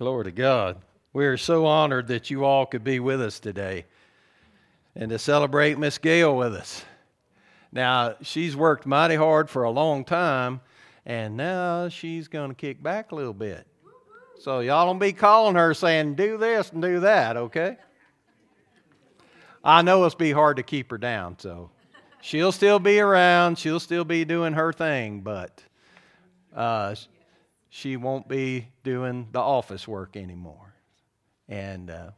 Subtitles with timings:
[0.00, 0.78] Glory to God.
[1.12, 3.84] We are so honored that you all could be with us today
[4.94, 6.82] and to celebrate Miss Gail with us.
[7.70, 10.62] Now, she's worked mighty hard for a long time,
[11.04, 13.66] and now she's going to kick back a little bit.
[14.38, 17.76] So, y'all don't be calling her saying, do this and do that, okay?
[19.62, 21.68] I know it's be hard to keep her down, so
[22.22, 23.58] she'll still be around.
[23.58, 25.62] She'll still be doing her thing, but
[26.56, 26.94] uh,
[27.70, 30.74] she won't be doing the office work anymore.
[31.48, 32.10] And uh,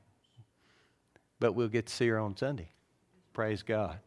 [1.38, 2.70] but we'll get to see her on Sunday.
[3.32, 3.98] Praise God.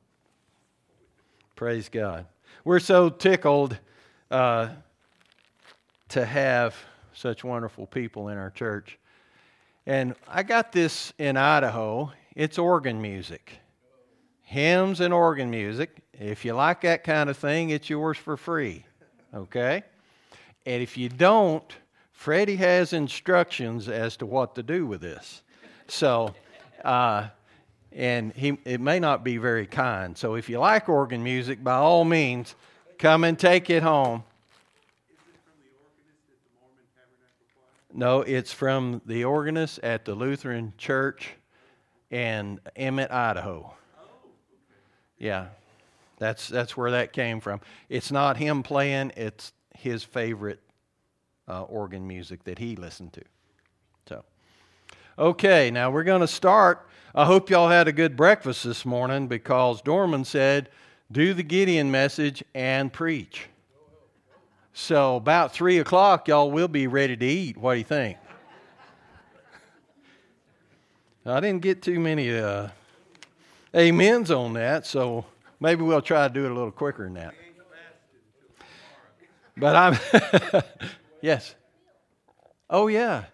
[1.55, 2.25] Praise God.
[2.63, 3.77] We're so tickled
[4.29, 4.69] uh,
[6.09, 6.75] to have
[7.13, 8.97] such wonderful people in our church.
[9.85, 12.11] And I got this in Idaho.
[12.35, 13.59] It's organ music,
[14.41, 16.01] hymns and organ music.
[16.13, 18.85] If you like that kind of thing, it's yours for free.
[19.33, 19.83] Okay?
[20.65, 21.63] And if you don't,
[22.11, 25.43] Freddie has instructions as to what to do with this.
[25.87, 26.33] So,
[26.83, 27.27] uh,
[27.91, 30.17] and he, it may not be very kind.
[30.17, 32.55] So if you like organ music, by all means,
[32.97, 34.23] come and take it home.
[37.93, 41.31] No, it's from the organist at the Lutheran Church
[42.11, 43.73] in Emmett, Idaho.
[45.17, 45.47] Yeah,
[46.17, 47.61] that's that's where that came from.
[47.87, 50.59] It's not him playing; it's his favorite
[51.47, 53.21] uh, organ music that he listened to.
[54.07, 54.23] So,
[55.17, 56.87] okay, now we're going to start.
[57.13, 60.69] I hope y'all had a good breakfast this morning because Dorman said,
[61.11, 63.47] do the Gideon message and preach.
[64.73, 67.57] So, about 3 o'clock, y'all will be ready to eat.
[67.57, 68.17] What do you think?
[71.25, 72.67] I didn't get too many uh,
[73.73, 75.25] amens on that, so
[75.59, 77.33] maybe we'll try to do it a little quicker than that.
[79.57, 80.63] But I'm,
[81.21, 81.55] yes.
[82.69, 83.25] Oh, yeah.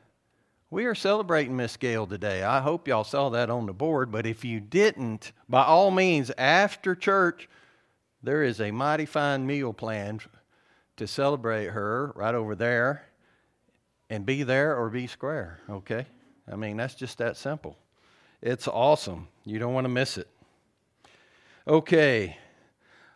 [0.70, 2.44] We are celebrating Miss Gail today.
[2.44, 6.32] I hope y'all saw that on the board, but if you didn't, by all means,
[6.38, 7.50] after church,
[8.24, 10.22] there is a mighty fine meal planned
[10.98, 13.04] to celebrate her right over there
[14.10, 16.06] and be there or be square, okay?
[16.52, 17.78] I mean, that's just that simple.
[18.42, 19.28] It's awesome.
[19.44, 20.28] You don't want to miss it.
[21.68, 22.38] Okay.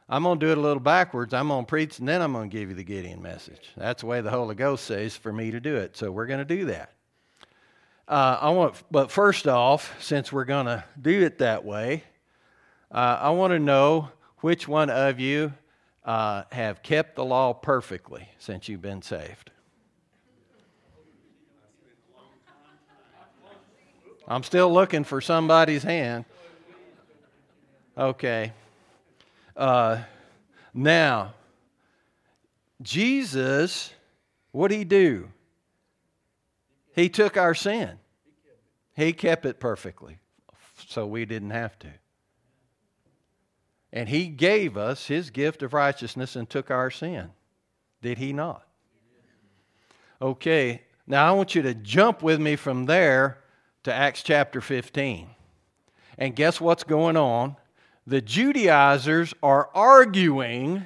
[0.08, 1.34] I'm going to do it a little backwards.
[1.34, 3.72] I'm going to preach and then I'm going to give you the Gideon message.
[3.76, 5.98] That's the way the Holy Ghost says for me to do it.
[5.98, 6.92] So we're going to do that.
[8.08, 12.04] Uh, I want, but first off, since we're going to do it that way,
[12.92, 14.10] uh, I want to know
[14.42, 15.54] which one of you
[16.04, 19.50] uh, have kept the law perfectly since you've been saved.
[24.28, 26.26] I'm still looking for somebody's hand.
[27.98, 28.54] Okay.
[29.56, 30.00] Uh,
[30.74, 31.34] now,
[32.82, 33.94] Jesus,
[34.52, 35.30] what did he do?
[36.94, 37.98] He took our sin.
[38.96, 40.18] He kept it perfectly,
[40.88, 41.90] so we didn't have to.
[43.92, 47.32] And he gave us his gift of righteousness and took our sin.
[48.02, 48.66] Did he not?
[50.22, 53.40] Okay, now I want you to jump with me from there
[53.84, 55.30] to Acts chapter 15.
[56.18, 57.58] And guess what's going on?
[58.08, 60.84] The Judaizers are arguing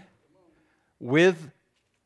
[0.99, 1.51] with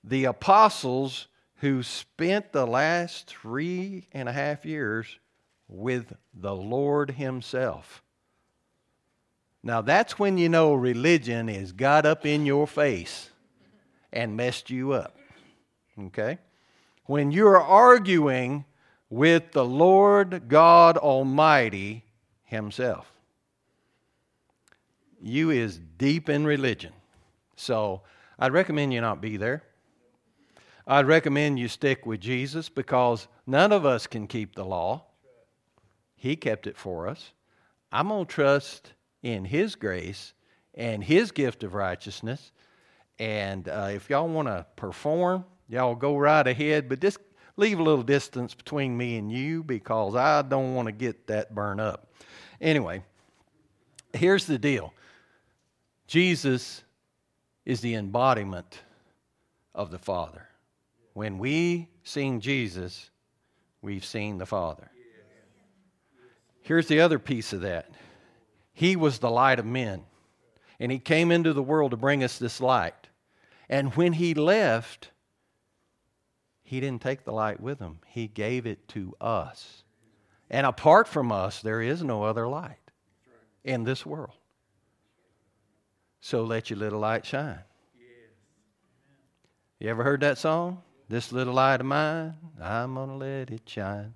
[0.03, 5.19] the apostles who spent the last three and a half years
[5.68, 8.02] with the Lord Himself.
[9.62, 13.29] Now, that's when you know religion has got up in your face
[14.12, 15.16] and messed you up.
[15.97, 16.38] Okay?
[17.06, 18.66] When you're arguing
[19.09, 22.03] with the Lord God Almighty
[22.44, 23.12] Himself
[25.23, 26.94] you is deep in religion.
[27.56, 28.01] So
[28.38, 29.63] I'd recommend you not be there.
[30.85, 35.06] I'd recommend you stick with Jesus because none of us can keep the law.
[36.16, 37.31] He kept it for us.
[37.91, 40.34] I'm going to trust in His grace
[40.73, 42.51] and His gift of righteousness.
[43.19, 47.19] And uh, if y'all want to perform, y'all go right ahead, but just
[47.55, 51.53] leave a little distance between me and you because I don't want to get that
[51.53, 52.09] burned up.
[52.59, 53.03] Anyway,
[54.14, 54.93] here's the deal
[56.08, 56.84] Jesus
[57.66, 58.79] is the embodiment
[59.73, 60.47] of the Father.
[61.14, 63.09] When we sing Jesus,
[63.82, 64.90] we've seen the Father.
[66.61, 67.90] Here's the other piece of that
[68.73, 70.03] He was the light of men,
[70.79, 73.09] and He came into the world to bring us this light.
[73.70, 75.11] And when He left,
[76.64, 79.84] He didn't take the light with Him, He gave it to us.
[80.49, 82.78] And apart from us, there is no other light
[83.64, 84.35] in this world.
[86.25, 87.59] So let your little light shine.
[89.78, 90.81] You ever heard that song?
[91.09, 94.14] This little light of mine, I'm going to let it shine.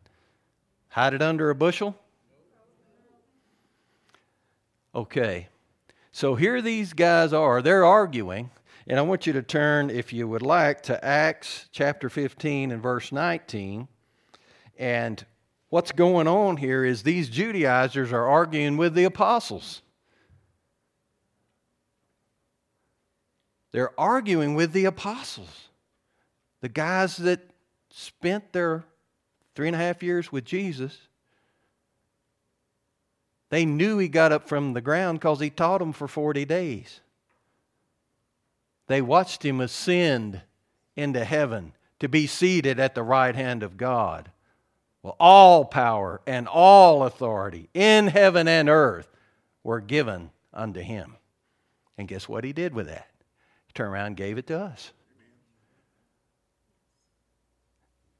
[0.88, 1.98] Hide it under a bushel?
[4.96, 5.50] Okay.
[6.14, 7.62] So here these guys are.
[7.62, 8.52] They're arguing.
[8.88, 12.82] And I want you to turn, if you would like, to Acts chapter 15 and
[12.82, 13.86] verse 19.
[14.78, 15.26] And
[15.68, 19.82] what's going on here is these Judaizers are arguing with the apostles.
[23.78, 25.70] They're arguing with the apostles,
[26.62, 27.48] the guys that
[27.92, 28.84] spent their
[29.54, 30.98] three and a half years with Jesus.
[33.52, 37.02] They knew he got up from the ground because he taught them for 40 days.
[38.88, 40.42] They watched him ascend
[40.96, 44.32] into heaven to be seated at the right hand of God.
[45.04, 49.12] Well, all power and all authority in heaven and earth
[49.64, 51.18] were given unto him.
[51.96, 53.12] And guess what he did with that?
[53.74, 54.92] Turned around and gave it to us.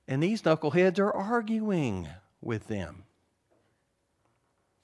[0.08, 2.08] And these knuckleheads are arguing
[2.42, 3.04] with them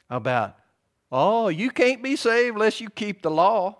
[0.10, 0.58] about,
[1.12, 3.78] oh, you can't be saved unless you keep the law.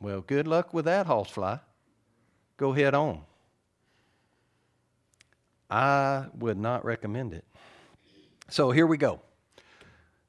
[0.00, 1.58] Well, good luck with that, horsefly.
[2.56, 3.22] Go head on.
[5.70, 7.44] I would not recommend it.
[8.48, 9.20] So here we go.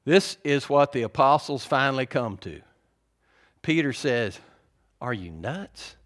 [0.04, 2.60] This is what the apostles finally come to.
[3.62, 4.38] Peter says,
[5.00, 5.96] Are you nuts?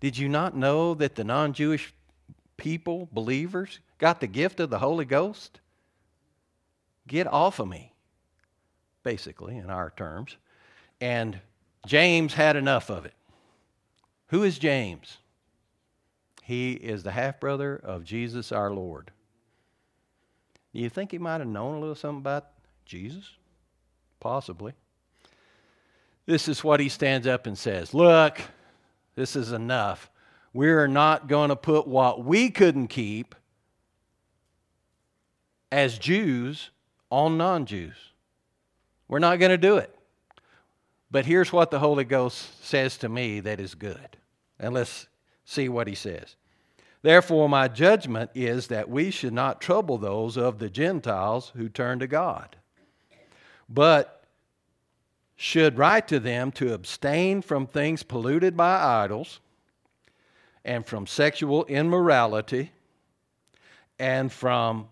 [0.00, 1.94] Did you not know that the non Jewish
[2.56, 5.60] people, believers, got the gift of the Holy Ghost?
[7.06, 7.92] Get off of me,
[9.02, 10.36] basically, in our terms.
[11.00, 11.40] And
[11.86, 13.14] James had enough of it.
[14.28, 15.18] Who is James?
[16.42, 19.10] He is the half brother of Jesus our Lord.
[20.74, 22.48] Do you think he might have known a little something about
[22.84, 23.24] Jesus?
[24.20, 24.72] Possibly.
[26.26, 28.40] This is what he stands up and says Look,
[29.14, 30.10] this is enough.
[30.52, 33.34] We're not going to put what we couldn't keep
[35.72, 36.70] as Jews
[37.10, 37.96] on non Jews.
[39.08, 39.94] We're not going to do it.
[41.10, 44.16] But here's what the Holy Ghost says to me that is good.
[44.58, 45.08] And let's
[45.44, 46.36] see what he says.
[47.02, 51.98] Therefore, my judgment is that we should not trouble those of the Gentiles who turn
[51.98, 52.56] to God,
[53.68, 54.23] but
[55.36, 59.40] should write to them to abstain from things polluted by idols,
[60.64, 62.72] and from sexual immorality,
[63.98, 64.88] and from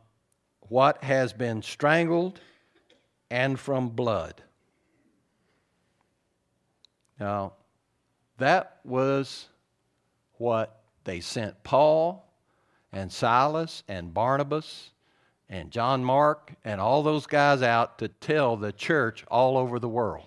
[0.69, 2.41] what has been strangled,
[3.31, 4.43] and from blood.
[7.19, 7.55] Now,
[8.39, 9.49] that was
[10.39, 12.29] what they sent Paul
[12.93, 14.91] and Silas and Barnabas
[15.49, 19.89] and John Mark and all those guys out to tell the church all over the
[19.89, 20.27] world.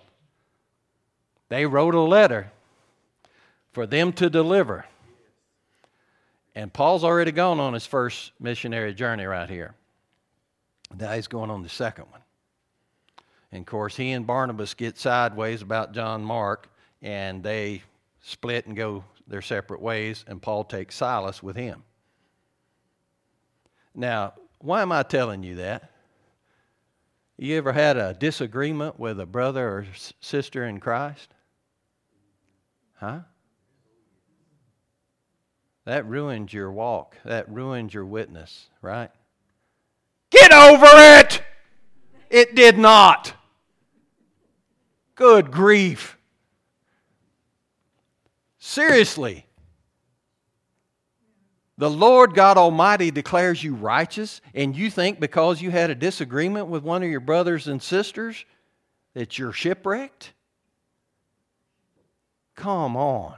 [1.48, 2.50] They wrote a letter
[3.72, 4.86] for them to deliver.
[6.54, 9.74] And Paul's already gone on his first missionary journey right here.
[10.98, 12.22] Now he's going on the second one.
[13.52, 16.68] And of course, he and Barnabas get sideways about John Mark,
[17.02, 17.82] and they
[18.22, 21.82] split and go their separate ways, and Paul takes Silas with him.
[23.94, 25.90] Now, why am I telling you that?
[27.38, 29.86] You ever had a disagreement with a brother or
[30.20, 31.34] sister in Christ?
[32.96, 33.20] Huh?
[35.84, 37.16] That ruined your walk.
[37.24, 39.10] That ruined your witness, right?
[40.30, 40.86] Get over
[41.20, 41.42] it!
[42.28, 43.34] It did not.
[45.14, 46.18] Good grief.
[48.58, 49.46] Seriously.
[51.78, 56.66] The Lord God Almighty declares you righteous, and you think because you had a disagreement
[56.68, 58.44] with one of your brothers and sisters
[59.14, 60.32] that you're shipwrecked?
[62.56, 63.36] Come on.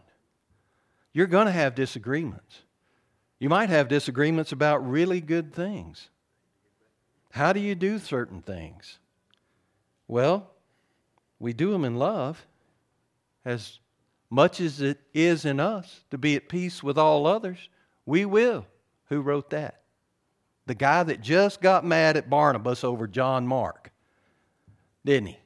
[1.13, 2.63] You're going to have disagreements.
[3.39, 6.09] You might have disagreements about really good things.
[7.33, 8.99] How do you do certain things?
[10.07, 10.51] Well,
[11.39, 12.47] we do them in love,
[13.45, 13.79] as
[14.31, 17.69] much as it is in us to be at peace with all others,
[18.07, 18.67] we will.
[19.07, 19.83] Who wrote that?
[20.67, 23.91] The guy that just got mad at Barnabas over John Mark,
[25.05, 25.39] didn't he?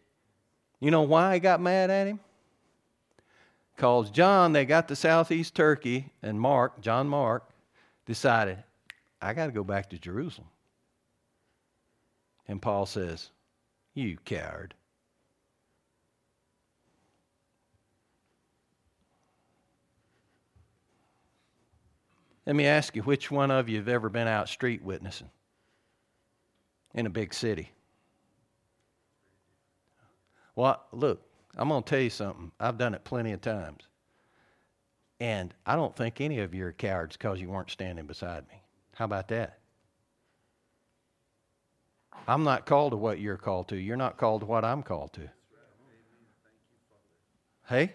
[0.80, 2.20] You know why he got mad at him?
[3.76, 7.50] Because John, they got to southeast Turkey, and Mark, John Mark,
[8.06, 8.62] decided,
[9.20, 10.48] I got to go back to Jerusalem.
[12.48, 13.30] And Paul says,
[13.94, 14.74] You coward.
[22.46, 25.30] Let me ask you, which one of you have ever been out street witnessing
[26.92, 27.70] in a big city?
[30.56, 31.22] Well, look,
[31.56, 32.50] I'm going to tell you something.
[32.58, 33.82] I've done it plenty of times.
[35.20, 38.60] And I don't think any of you are cowards because you weren't standing beside me.
[38.94, 39.58] How about that?
[42.26, 43.76] I'm not called to what you're called to.
[43.76, 45.28] You're not called to what I'm called to.
[47.68, 47.92] Hey?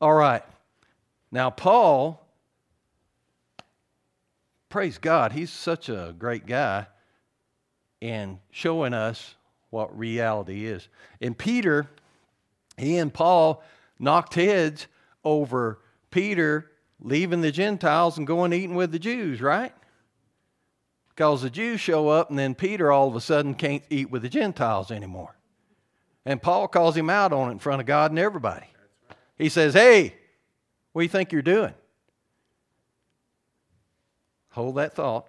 [0.00, 0.42] All right.
[1.30, 2.24] Now, Paul,
[4.68, 6.86] praise God, he's such a great guy
[8.00, 9.34] in showing us
[9.76, 10.88] what reality is.
[11.20, 11.86] And Peter,
[12.78, 13.62] he and Paul
[13.98, 14.86] knocked heads
[15.22, 15.80] over
[16.10, 19.74] Peter leaving the Gentiles and going eating with the Jews, right?
[21.10, 24.22] Because the Jews show up and then Peter all of a sudden can't eat with
[24.22, 25.36] the Gentiles anymore.
[26.24, 28.66] And Paul calls him out on it in front of God and everybody.
[29.36, 30.14] He says, Hey,
[30.92, 31.74] what do you think you're doing?
[34.52, 35.28] Hold that thought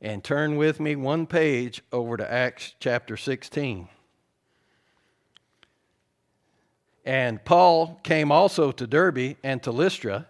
[0.00, 3.88] and turn with me one page over to Acts chapter 16.
[7.04, 10.28] And Paul came also to Derbe and to Lystra.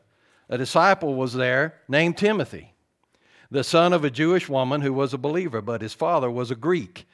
[0.48, 2.74] A disciple was there named Timothy,
[3.50, 6.56] the son of a Jewish woman who was a believer, but his father was a
[6.56, 7.06] Greek.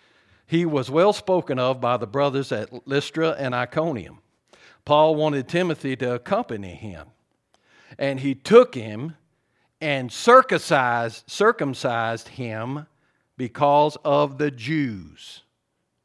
[0.47, 4.19] He was well spoken of by the brothers at Lystra and Iconium.
[4.85, 7.09] Paul wanted Timothy to accompany him,
[7.99, 9.17] and he took him
[9.81, 12.87] and circumcised, circumcised him
[13.37, 15.43] because of the Jews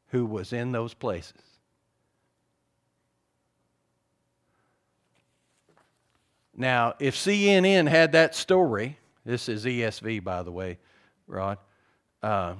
[0.08, 1.42] who was in those places.
[6.56, 10.78] Now, if CNN had that story, this is ESV, by the way,
[11.26, 11.58] Rod.
[12.22, 12.54] Uh,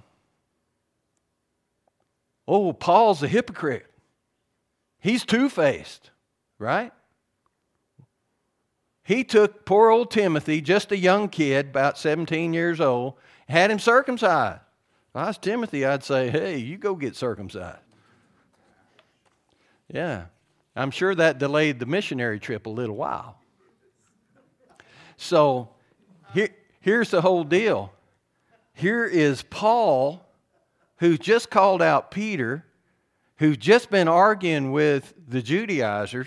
[2.47, 3.87] oh, Paul's a hypocrite.
[4.99, 6.11] He's two faced,
[6.59, 6.93] right?
[9.07, 13.15] He took poor old Timothy, just a young kid, about 17 years old,
[13.49, 14.61] had him circumcised.
[15.11, 17.79] If I was Timothy, I'd say, hey, you go get circumcised.
[19.89, 20.25] Yeah.
[20.75, 23.39] I'm sure that delayed the missionary trip a little while.
[25.17, 25.69] So
[26.35, 26.49] here,
[26.81, 27.93] here's the whole deal.
[28.75, 30.29] Here is Paul,
[30.97, 32.65] who's just called out Peter,
[33.37, 36.27] who's just been arguing with the Judaizers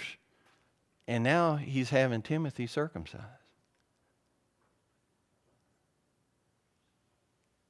[1.10, 3.26] and now he's having Timothy circumcised.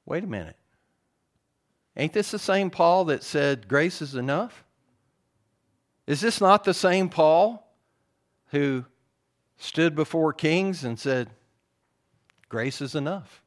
[0.04, 0.58] Wait a minute.
[1.96, 4.62] Ain't this the same Paul that said grace is enough?
[6.06, 7.66] Is this not the same Paul
[8.48, 8.84] who
[9.56, 11.30] stood before kings and said,
[12.50, 13.42] Grace is enough?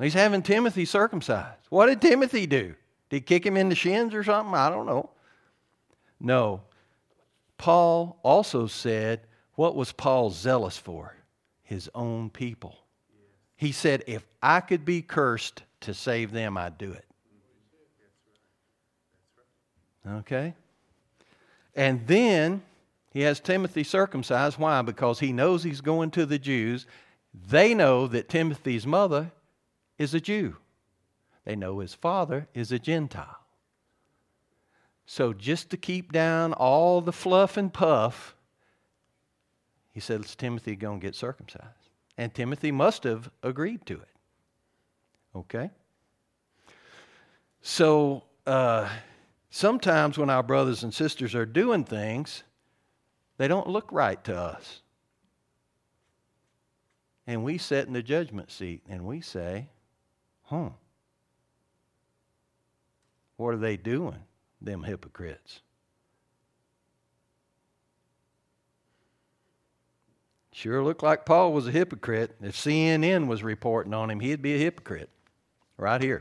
[0.00, 1.66] He's having Timothy circumcised.
[1.68, 2.74] What did Timothy do?
[3.08, 4.54] Did he kick him in the shins or something?
[4.54, 5.10] I don't know.
[6.18, 6.62] No,
[7.58, 9.20] Paul also said,
[9.54, 11.14] what was Paul zealous for?
[11.62, 12.76] His own people.
[13.56, 17.04] He said, if I could be cursed to save them, I'd do it.
[20.08, 20.54] Okay?
[21.74, 22.62] And then
[23.12, 24.58] he has Timothy circumcised.
[24.58, 24.80] Why?
[24.82, 26.86] Because he knows he's going to the Jews.
[27.48, 29.32] They know that Timothy's mother
[29.98, 30.56] is a Jew,
[31.44, 33.37] they know his father is a Gentile.
[35.10, 38.36] So, just to keep down all the fluff and puff,
[39.90, 41.64] he said, Is Timothy going to get circumcised?
[42.18, 44.08] And Timothy must have agreed to it.
[45.34, 45.70] Okay?
[47.62, 48.86] So, uh,
[49.48, 52.42] sometimes when our brothers and sisters are doing things,
[53.38, 54.82] they don't look right to us.
[57.26, 59.68] And we sit in the judgment seat and we say,
[60.42, 60.68] huh,
[63.38, 64.22] what are they doing?
[64.60, 65.60] Them hypocrites.
[70.52, 72.34] Sure looked like Paul was a hypocrite.
[72.42, 75.08] If CNN was reporting on him, he'd be a hypocrite.
[75.76, 76.20] Right here.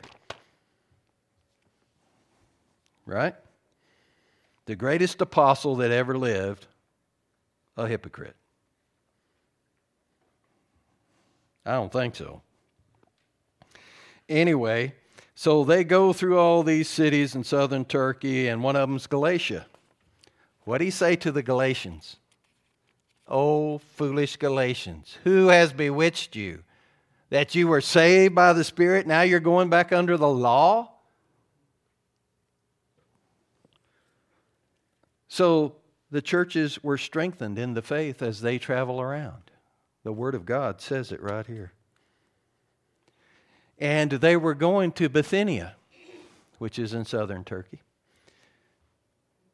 [3.07, 3.33] Right?
[4.67, 6.67] The greatest apostle that ever lived,
[7.77, 8.35] a hypocrite.
[11.65, 12.41] I don't think so.
[14.29, 14.93] Anyway,
[15.39, 19.67] so they go through all these cities in southern Turkey, and one of them's Galatia.
[20.63, 22.17] What do he say to the Galatians?
[23.27, 26.63] Oh, foolish Galatians, who has bewitched you?
[27.29, 30.89] That you were saved by the Spirit, now you're going back under the law?
[35.27, 35.75] So
[36.09, 39.51] the churches were strengthened in the faith as they travel around.
[40.03, 41.73] The Word of God says it right here.
[43.79, 45.75] And they were going to Bithynia,
[46.57, 47.81] which is in southern Turkey.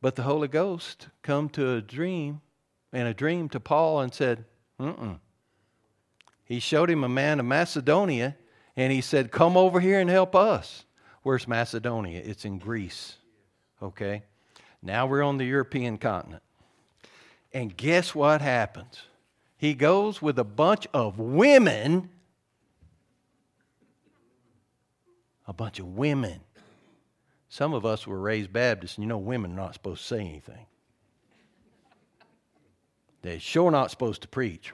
[0.02, 2.42] But the Holy Ghost come to a dream,
[2.92, 4.46] and a dream to Paul and said,
[4.80, 5.20] Mm-mm.
[6.46, 8.36] He showed him a man of Macedonia,
[8.76, 10.86] and he said, Come over here and help us.
[11.24, 12.22] Where's Macedonia?
[12.24, 13.16] It's in Greece.
[13.82, 14.24] Okay?
[14.82, 16.44] Now we're on the European continent.
[17.54, 19.04] And guess what happens?
[19.58, 22.10] He goes with a bunch of women.
[25.48, 26.40] A bunch of women.
[27.50, 30.20] Some of us were raised Baptists, and you know women are not supposed to say
[30.22, 30.66] anything.
[33.22, 34.74] They're sure not supposed to preach.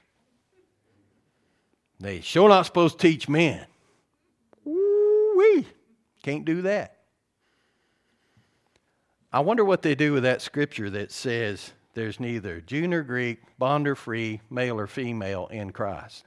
[2.00, 3.66] They're sure not supposed to teach men.
[4.64, 5.68] Woo-wee.
[6.24, 6.96] Can't do that.
[9.32, 13.40] I wonder what they do with that scripture that says there's neither Jew nor Greek,
[13.60, 16.24] bond or free, male or female in Christ.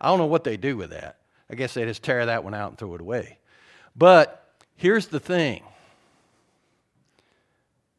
[0.00, 1.18] I don't know what they do with that.
[1.50, 3.38] I guess they just tear that one out and throw it away.
[3.96, 4.44] But
[4.76, 5.62] here's the thing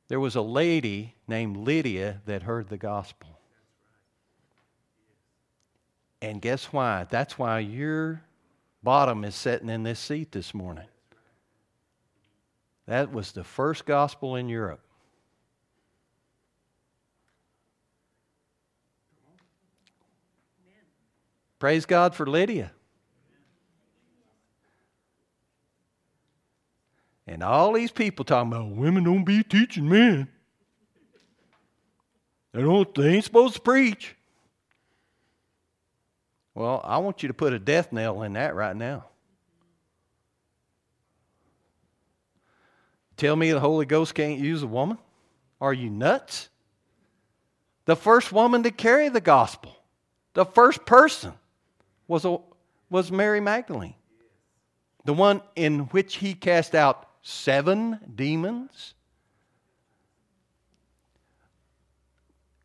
[0.07, 3.29] there was a lady named Lydia that heard the gospel.
[6.21, 7.05] And guess why?
[7.09, 8.21] That's why your
[8.83, 10.87] bottom is sitting in this seat this morning.
[12.87, 14.81] That was the first gospel in Europe.
[21.57, 22.71] Praise God for Lydia.
[27.27, 30.27] And all these people talking about women don't be teaching men.
[32.53, 34.15] They don't they ain't supposed to preach.
[36.53, 39.05] Well, I want you to put a death nail in that right now.
[43.17, 44.97] Tell me the Holy Ghost can't use a woman?
[45.59, 46.49] Are you nuts?
[47.85, 49.75] The first woman to carry the gospel,
[50.33, 51.33] the first person,
[52.07, 52.37] was, a,
[52.89, 53.95] was Mary Magdalene,
[55.05, 58.93] the one in which he cast out seven demons.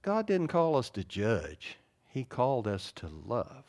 [0.02, 3.64] God didn't call us to judge, He called us to love.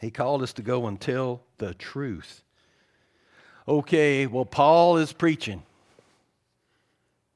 [0.00, 2.42] He called us to go and tell the truth
[3.66, 5.62] okay, well, Paul is preaching.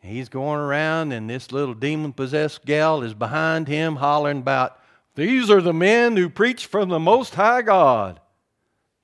[0.00, 4.78] He's going around, and this little demon possessed gal is behind him hollering about,
[5.14, 8.18] These are the men who preach from the Most High God.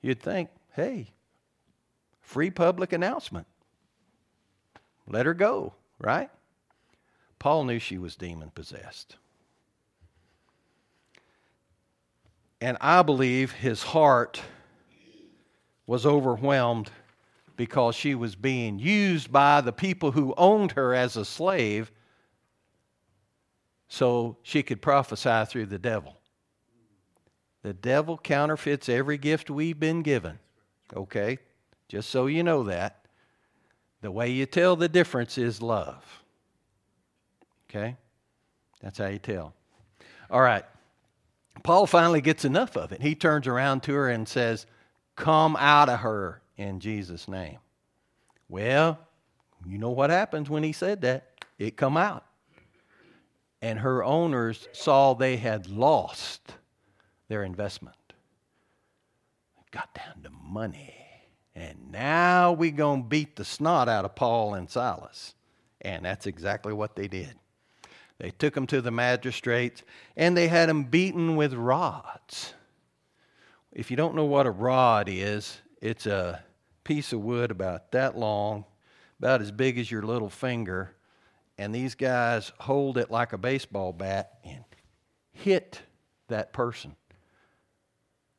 [0.01, 0.49] You'd think,
[0.79, 1.11] hey,
[2.21, 3.45] free public announcement.
[5.07, 6.29] Let her go, right?
[7.37, 9.17] Paul knew she was demon possessed.
[12.61, 14.41] And I believe his heart
[15.85, 16.91] was overwhelmed
[17.57, 21.91] because she was being used by the people who owned her as a slave
[23.89, 26.15] so she could prophesy through the devil.
[27.63, 30.39] The devil counterfeits every gift we've been given.
[30.95, 31.39] Okay?
[31.87, 33.05] Just so you know that.
[34.01, 36.23] The way you tell the difference is love.
[37.69, 37.97] Okay?
[38.81, 39.53] That's how you tell.
[40.29, 40.63] All right.
[41.63, 43.01] Paul finally gets enough of it.
[43.01, 44.65] He turns around to her and says,
[45.15, 47.57] Come out of her in Jesus' name.
[48.47, 48.97] Well,
[49.67, 51.45] you know what happens when he said that?
[51.57, 52.25] It come out.
[53.61, 56.53] And her owners saw they had lost
[57.27, 57.97] their investment.
[59.71, 60.95] Got down to money.
[61.55, 65.35] And now we're going to beat the snot out of Paul and Silas.
[65.81, 67.35] And that's exactly what they did.
[68.17, 69.83] They took them to the magistrates
[70.17, 72.53] and they had them beaten with rods.
[73.71, 76.43] If you don't know what a rod is, it's a
[76.83, 78.65] piece of wood about that long,
[79.19, 80.95] about as big as your little finger,
[81.57, 84.63] and these guys hold it like a baseball bat and
[85.31, 85.81] hit
[86.29, 86.95] that person.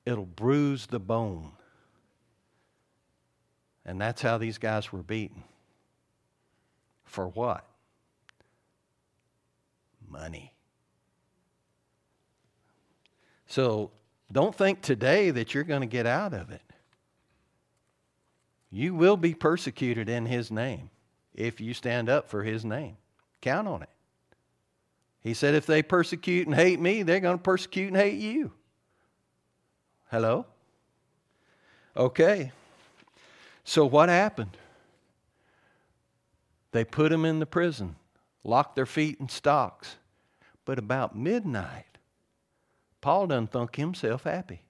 [0.06, 1.52] It'll bruise the bone.
[3.84, 5.42] And that's how these guys were beaten.
[7.04, 7.64] For what?
[10.08, 10.54] Money.
[13.46, 13.90] So
[14.30, 16.62] don't think today that you're going to get out of it.
[18.70, 20.90] You will be persecuted in His name
[21.34, 22.96] if you stand up for His name.
[23.40, 23.88] Count on it.
[25.20, 28.52] He said, if they persecute and hate me, they're going to persecute and hate you.
[30.10, 30.46] Hello?
[31.96, 32.52] Okay.
[33.64, 34.56] So what happened?
[36.72, 37.96] They put him in the prison,
[38.42, 39.96] locked their feet in stocks.
[40.64, 41.98] But about midnight,
[43.00, 44.62] Paul done thunk himself happy.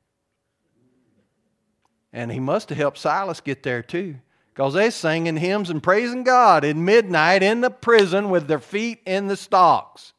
[2.12, 4.16] And he must have helped Silas get there too.
[4.52, 9.00] Because they singing hymns and praising God at midnight in the prison with their feet
[9.06, 10.12] in the stocks.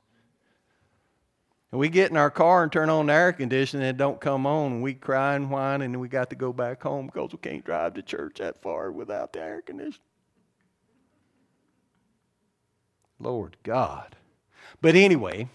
[1.72, 4.20] And we get in our car and turn on the air conditioning and it don't
[4.20, 4.74] come on.
[4.74, 7.64] And we cry and whine and we got to go back home because we can't
[7.64, 10.00] drive to church that far without the air conditioning.
[13.20, 14.16] Lord God.
[14.82, 15.48] But anyway,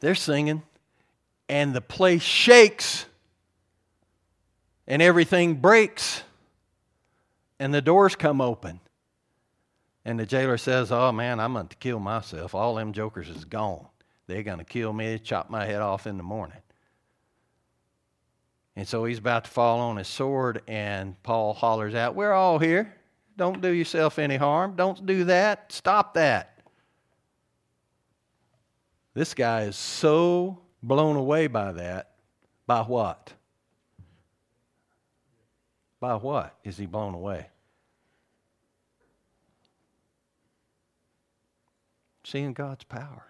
[0.00, 0.62] they're singing
[1.48, 3.06] and the place shakes
[4.86, 6.22] and everything breaks
[7.58, 8.80] and the doors come open.
[10.04, 12.54] And the jailer says, Oh man, I'm going to kill myself.
[12.54, 13.86] All them jokers is gone.
[14.32, 16.56] They're going to kill me, chop my head off in the morning.
[18.74, 22.58] And so he's about to fall on his sword, and Paul hollers out, We're all
[22.58, 22.94] here.
[23.36, 24.74] Don't do yourself any harm.
[24.74, 25.70] Don't do that.
[25.70, 26.60] Stop that.
[29.12, 32.12] This guy is so blown away by that.
[32.66, 33.34] By what?
[36.00, 37.48] By what is he blown away?
[42.24, 43.26] Seeing God's power.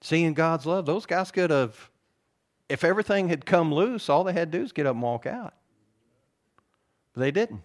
[0.00, 0.86] Seeing God's love.
[0.86, 1.90] Those guys could have,
[2.68, 5.26] if everything had come loose, all they had to do is get up and walk
[5.26, 5.54] out.
[7.12, 7.62] But they didn't.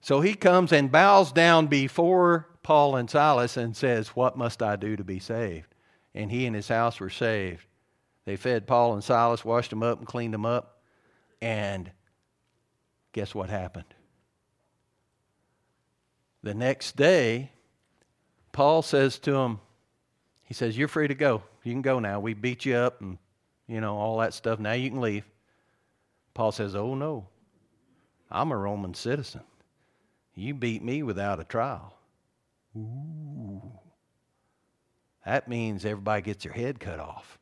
[0.00, 4.76] So he comes and bows down before Paul and Silas and says, What must I
[4.76, 5.74] do to be saved?
[6.14, 7.66] And he and his house were saved.
[8.24, 10.80] They fed Paul and Silas, washed them up, and cleaned them up.
[11.40, 11.90] And
[13.12, 13.84] guess what happened?
[16.42, 17.50] The next day,
[18.52, 19.60] Paul says to him,
[20.46, 21.42] he says, You're free to go.
[21.62, 22.20] You can go now.
[22.20, 23.18] We beat you up and,
[23.66, 24.58] you know, all that stuff.
[24.58, 25.24] Now you can leave.
[26.32, 27.26] Paul says, Oh, no.
[28.30, 29.42] I'm a Roman citizen.
[30.34, 31.94] You beat me without a trial.
[32.76, 33.62] Ooh.
[35.24, 37.38] That means everybody gets their head cut off.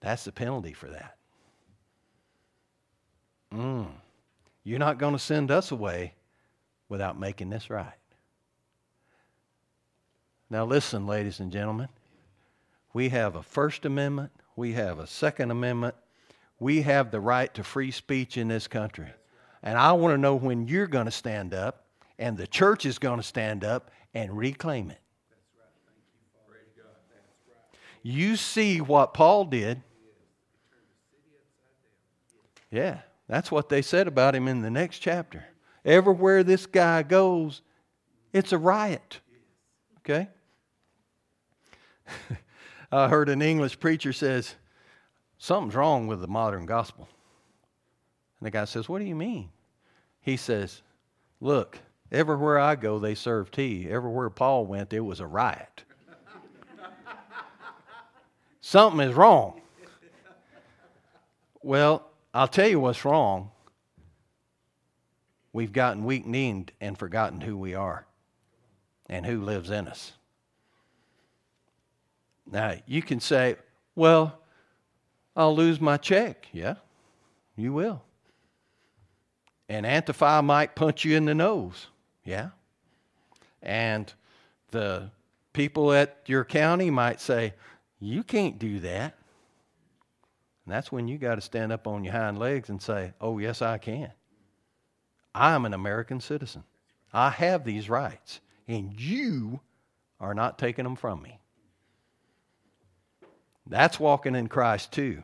[0.00, 1.16] That's the penalty for that.
[3.52, 3.88] Mm.
[4.62, 6.14] You're not going to send us away
[6.88, 7.94] without making this right.
[10.48, 11.88] Now, listen, ladies and gentlemen.
[12.92, 15.94] We have a First Amendment, we have a Second Amendment,
[16.58, 19.08] we have the right to free speech in this country.
[19.62, 21.84] And I want to know when you're going to stand up
[22.18, 25.00] and the church is going to stand up and reclaim it.
[28.02, 29.82] You see what Paul did.
[32.70, 35.44] Yeah, that's what they said about him in the next chapter.
[35.84, 37.60] Everywhere this guy goes,
[38.32, 39.20] it's a riot.
[39.98, 40.28] Okay?
[42.92, 44.54] I heard an English preacher says,
[45.38, 47.08] something's wrong with the modern gospel.
[48.40, 49.50] And the guy says, What do you mean?
[50.20, 50.82] He says,
[51.40, 51.78] Look,
[52.10, 53.88] everywhere I go, they serve tea.
[53.88, 55.84] Everywhere Paul went, it was a riot.
[58.60, 59.60] Something is wrong.
[61.62, 63.50] Well, I'll tell you what's wrong.
[65.52, 68.06] We've gotten weak kneed and forgotten who we are
[69.08, 70.12] and who lives in us.
[72.50, 73.56] Now, you can say,
[73.94, 74.38] well,
[75.34, 76.48] I'll lose my check.
[76.52, 76.76] Yeah,
[77.56, 78.02] you will.
[79.68, 81.88] And Antifa might punch you in the nose.
[82.24, 82.50] Yeah.
[83.62, 84.12] And
[84.70, 85.10] the
[85.52, 87.54] people at your county might say,
[87.98, 89.14] You can't do that.
[90.64, 93.38] And that's when you got to stand up on your hind legs and say, Oh,
[93.38, 94.12] yes, I can.
[95.34, 96.64] I'm an American citizen.
[97.12, 99.60] I have these rights, and you
[100.20, 101.38] are not taking them from me.
[103.66, 105.22] That's walking in Christ, too.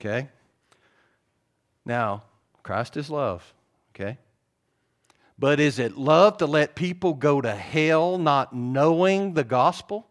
[0.00, 0.28] Okay?
[1.84, 2.24] Now,
[2.62, 3.52] Christ is love,
[3.94, 4.18] okay?
[5.38, 10.06] But is it love to let people go to hell not knowing the gospel?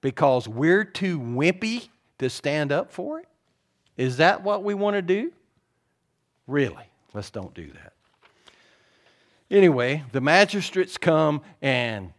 [0.00, 3.28] Because we're too wimpy to stand up for it?
[3.96, 5.32] Is that what we want to do?
[6.46, 7.92] Really, let's don't do that.
[9.50, 12.12] Anyway, the magistrates come and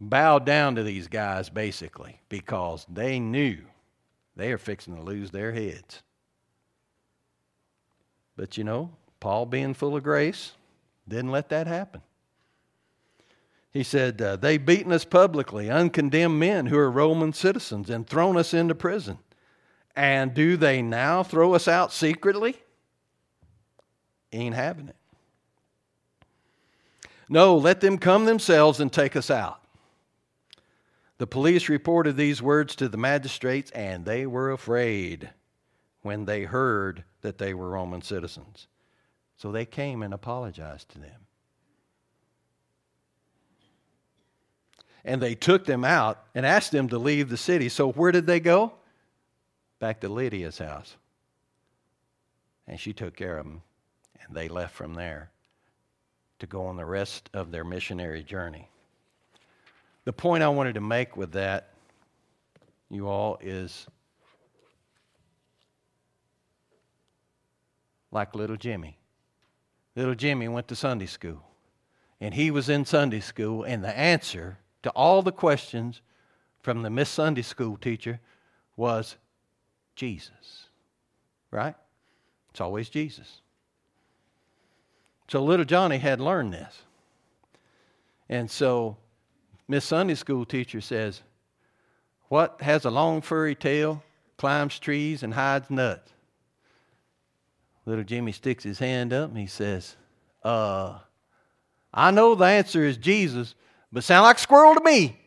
[0.00, 3.58] bow down to these guys basically because they knew
[4.36, 6.02] they are fixing to lose their heads.
[8.36, 10.52] But you know, Paul, being full of grace,
[11.08, 12.02] didn't let that happen.
[13.72, 18.36] He said, uh, They've beaten us publicly, uncondemned men who are Roman citizens, and thrown
[18.36, 19.18] us into prison.
[19.96, 22.56] And do they now throw us out secretly?
[24.32, 24.96] Ain't having it.
[27.28, 29.60] No, let them come themselves and take us out.
[31.18, 35.30] The police reported these words to the magistrates, and they were afraid
[36.02, 38.68] when they heard that they were Roman citizens.
[39.36, 41.26] So they came and apologized to them.
[45.04, 47.68] And they took them out and asked them to leave the city.
[47.68, 48.72] So where did they go?
[49.80, 50.96] Back to Lydia's house.
[52.66, 53.62] And she took care of them,
[54.20, 55.30] and they left from there
[56.38, 58.68] to go on the rest of their missionary journey.
[60.08, 61.68] The point I wanted to make with that,
[62.88, 63.86] you all, is
[68.10, 68.96] like little Jimmy.
[69.94, 71.44] Little Jimmy went to Sunday school,
[72.22, 76.00] and he was in Sunday school, and the answer to all the questions
[76.62, 78.18] from the Miss Sunday School teacher
[78.78, 79.16] was
[79.94, 80.68] Jesus.
[81.50, 81.74] Right?
[82.48, 83.42] It's always Jesus.
[85.30, 86.80] So little Johnny had learned this.
[88.30, 88.96] And so
[89.68, 91.20] Miss Sunday school teacher says,
[92.28, 94.02] What has a long furry tail,
[94.38, 96.10] climbs trees, and hides nuts?
[97.84, 99.96] Little Jimmy sticks his hand up and he says,
[100.42, 100.98] Uh,
[101.92, 103.54] I know the answer is Jesus,
[103.92, 105.18] but sound like a squirrel to me.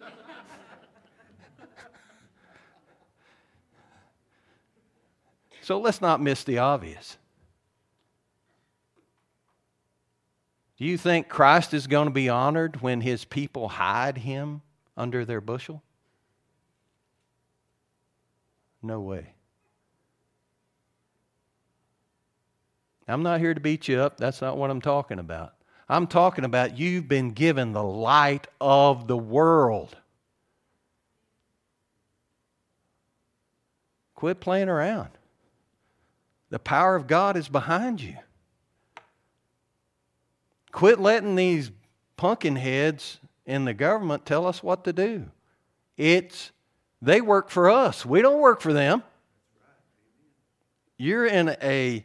[5.62, 7.18] so let's not miss the obvious.
[10.80, 14.62] Do you think Christ is going to be honored when his people hide him
[14.96, 15.82] under their bushel?
[18.82, 19.34] No way.
[23.06, 24.16] I'm not here to beat you up.
[24.16, 25.52] That's not what I'm talking about.
[25.86, 29.94] I'm talking about you've been given the light of the world.
[34.14, 35.10] Quit playing around.
[36.48, 38.16] The power of God is behind you.
[40.72, 41.70] Quit letting these
[42.16, 45.26] pumpkin heads in the government tell us what to do.
[45.96, 46.52] It's
[47.02, 48.04] they work for us.
[48.04, 49.02] We don't work for them.
[50.96, 52.04] You're in a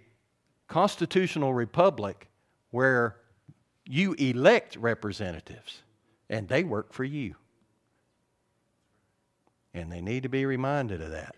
[0.67, 2.29] constitutional republic
[2.71, 3.17] where
[3.85, 5.83] you elect representatives,
[6.29, 7.35] and they work for you.
[9.73, 11.35] And they need to be reminded of that.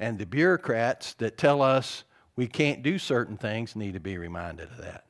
[0.00, 4.70] And the bureaucrats that tell us we can't do certain things need to be reminded
[4.70, 5.04] of that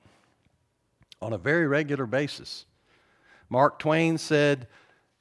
[1.20, 2.66] on a very regular basis.
[3.48, 4.66] Mark Twain said,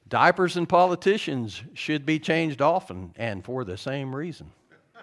[0.08, 4.50] Diapers and politicians should be changed often and for the same reason.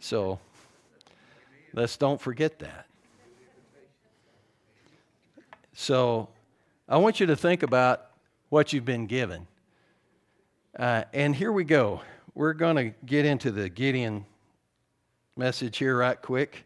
[0.00, 0.38] So
[1.72, 2.86] let's don't forget that.
[5.74, 6.28] So
[6.88, 8.06] I want you to think about
[8.48, 9.48] what you've been given.
[10.78, 12.00] Uh, and here we go.
[12.36, 14.24] We're going to get into the Gideon
[15.36, 16.64] message here right quick.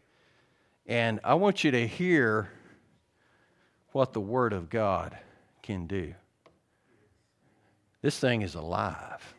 [0.85, 2.49] And I want you to hear
[3.93, 5.17] what the Word of God
[5.61, 6.13] can do.
[8.01, 9.33] This thing is alive.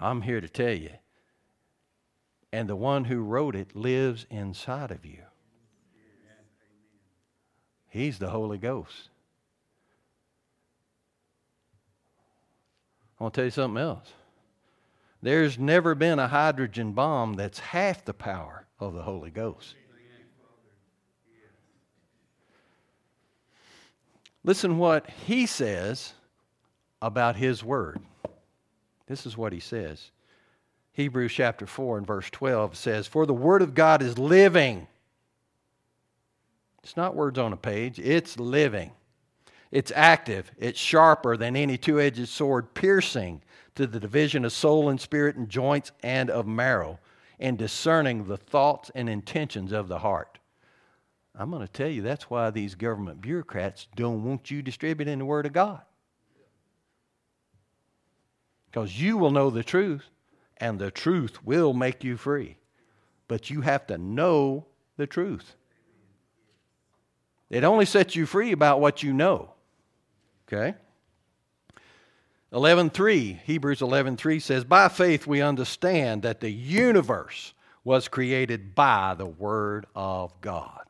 [0.00, 0.90] I'm here to tell you.
[2.52, 5.22] And the one who wrote it lives inside of you.
[7.88, 9.10] He's the Holy Ghost.
[13.18, 14.12] I want to tell you something else.
[15.22, 19.74] There's never been a hydrogen bomb that's half the power of the Holy Ghost.
[24.44, 26.14] Listen what he says
[27.02, 28.00] about his word.
[29.06, 30.10] This is what he says.
[30.92, 34.86] Hebrews chapter 4 and verse 12 says, For the word of God is living
[36.82, 38.92] it's not words on a page, it's living.
[39.70, 43.42] It's active, it's sharper than any two edged sword, piercing
[43.76, 46.98] to the division of soul and spirit and joints and of marrow,
[47.38, 50.39] and discerning the thoughts and intentions of the heart.
[51.38, 55.24] I'm going to tell you that's why these government bureaucrats don't want you distributing the
[55.24, 55.80] Word of God.
[58.70, 60.04] Because you will know the truth,
[60.58, 62.56] and the truth will make you free.
[63.26, 64.66] But you have to know
[64.96, 65.56] the truth.
[67.48, 69.54] It only sets you free about what you know.
[70.46, 70.74] Okay?
[72.52, 79.26] 11:3 Hebrews 11:3 says by faith we understand that the universe was created by the
[79.26, 80.89] word of God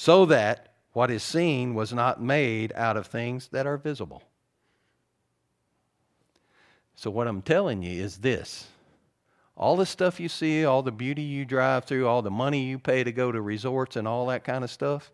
[0.00, 4.22] so that what is seen was not made out of things that are visible.
[6.94, 8.68] So what I'm telling you is this
[9.54, 12.78] all the stuff you see, all the beauty you drive through, all the money you
[12.78, 15.12] pay to go to resorts and all that kind of stuff,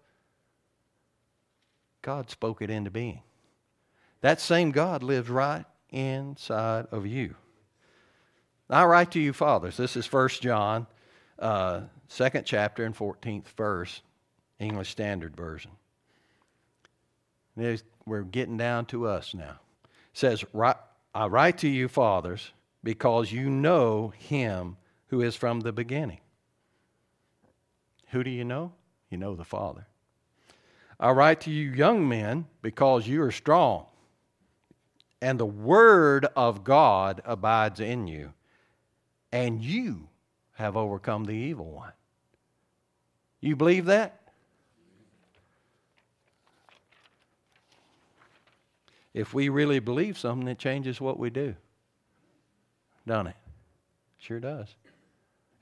[2.00, 3.22] God spoke it into being.
[4.20, 7.34] That same God lives right inside of you.
[8.70, 9.76] I write to you, fathers.
[9.76, 10.86] This is 1 John,
[11.40, 14.00] uh, second chapter and 14th verse,
[14.58, 15.70] English Standard Version.
[17.56, 19.58] We're getting down to us now.
[19.84, 20.44] It says,
[21.14, 22.52] I write to you, fathers,
[22.84, 24.76] because you know him
[25.08, 26.20] who is from the beginning.
[28.10, 28.72] Who do you know?
[29.10, 29.86] You know the Father.
[30.98, 33.86] I write to you, young men, because you are strong,
[35.20, 38.32] and the word of God abides in you,
[39.32, 40.08] and you
[40.54, 41.92] have overcome the evil one.
[43.40, 44.25] You believe that?
[49.16, 51.56] If we really believe something, it changes what we do.
[53.06, 53.36] Don't it?
[54.18, 54.68] Sure does.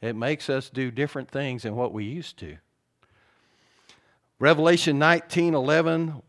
[0.02, 2.56] It makes us do different things than what we used to.
[4.40, 6.20] Revelation 19 11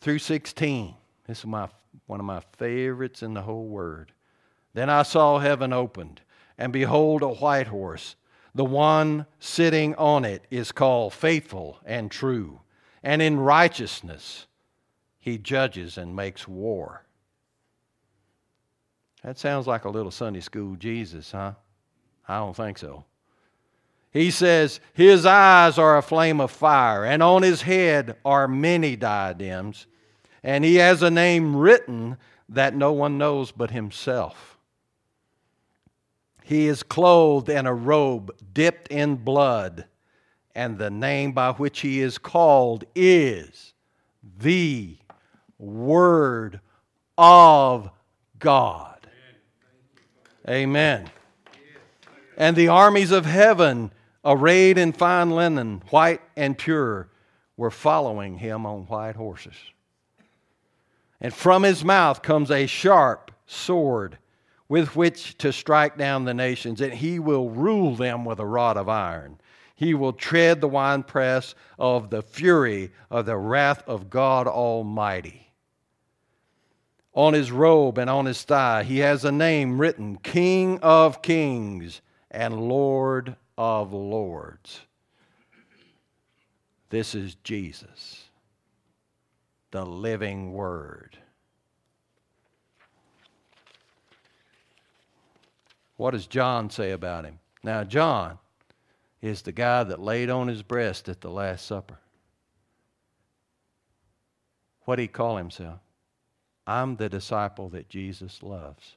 [0.00, 0.94] through 16.
[1.26, 1.68] This is my,
[2.06, 4.12] one of my favorites in the whole Word.
[4.72, 6.20] Then I saw heaven opened,
[6.56, 8.14] and behold, a white horse.
[8.54, 12.60] The one sitting on it is called faithful and true,
[13.02, 14.46] and in righteousness
[15.18, 17.04] he judges and makes war.
[19.22, 21.52] That sounds like a little Sunday school Jesus, huh?
[22.26, 23.04] I don't think so.
[24.10, 28.96] He says, His eyes are a flame of fire, and on his head are many
[28.96, 29.86] diadems,
[30.42, 32.16] and he has a name written
[32.48, 34.58] that no one knows but himself.
[36.44, 39.84] He is clothed in a robe dipped in blood,
[40.54, 43.74] and the name by which he is called is
[44.38, 44.96] the
[45.58, 46.60] Word
[47.16, 47.90] of
[48.38, 49.08] God.
[50.48, 51.10] Amen.
[52.36, 53.92] And the armies of heaven,
[54.24, 57.08] arrayed in fine linen, white and pure,
[57.56, 59.56] were following him on white horses.
[61.20, 64.18] And from his mouth comes a sharp sword
[64.68, 68.76] with which to strike down the nations, and he will rule them with a rod
[68.76, 69.40] of iron.
[69.74, 75.47] He will tread the winepress of the fury of the wrath of God Almighty
[77.18, 82.00] on his robe and on his thigh, he has a name written King of Kings
[82.30, 84.82] and Lord of Lords.
[86.90, 88.26] This is Jesus,
[89.72, 91.18] the living Word.
[95.96, 97.40] What does John say about him?
[97.64, 98.38] Now, John
[99.20, 101.98] is the guy that laid on his breast at the Last Supper.
[104.84, 105.80] What did he call himself?
[106.68, 108.96] I'm the disciple that Jesus loves.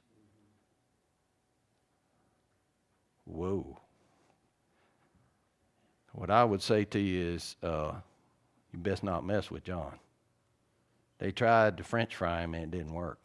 [3.24, 3.80] Whoa.
[6.12, 7.92] What I would say to you is uh,
[8.72, 9.94] you best not mess with John.
[11.18, 13.18] They tried to French fry him and it didn't work.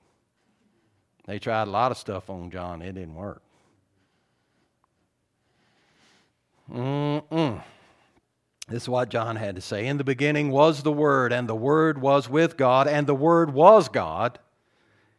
[1.26, 3.42] They tried a lot of stuff on John, and it didn't work.
[6.72, 7.62] Mm-mm.
[8.70, 9.88] This is what John had to say.
[9.88, 13.54] In the beginning was the Word, and the Word was with God, and the Word
[13.54, 14.40] was God.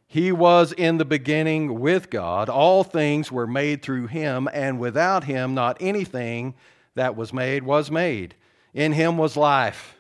[0.07, 2.49] He was in the beginning with God.
[2.49, 6.55] All things were made through him, and without him, not anything
[6.95, 8.35] that was made was made.
[8.75, 9.97] In him was life,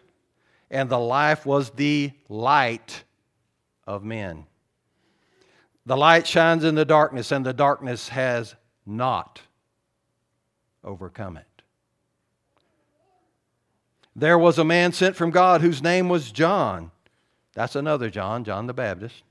[0.70, 3.04] and the life was the light
[3.86, 4.44] of men.
[5.86, 9.40] The light shines in the darkness, and the darkness has not
[10.84, 11.57] overcome it.
[14.18, 16.90] There was a man sent from God whose name was John.
[17.54, 19.22] That's another John, John the Baptist.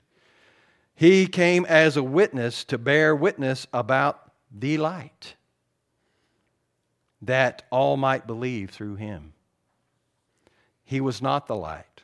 [0.95, 5.35] He came as a witness to bear witness about the light,
[7.21, 9.33] that all might believe through him.
[10.85, 12.03] He was not the light,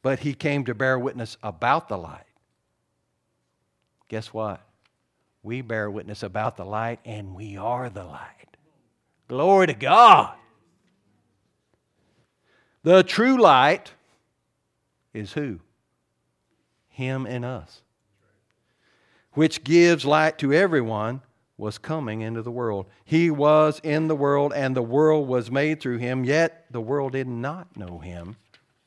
[0.00, 2.24] but he came to bear witness about the light.
[4.08, 4.62] Guess what?
[5.42, 8.56] We bear witness about the light, and we are the light.
[9.28, 10.34] Glory to God.
[12.86, 13.90] The true light
[15.12, 15.58] is who?
[16.86, 17.82] Him and us.
[19.32, 21.22] Which gives light to everyone,
[21.58, 22.86] was coming into the world.
[23.04, 27.10] He was in the world, and the world was made through him, yet the world
[27.10, 28.36] did not know him,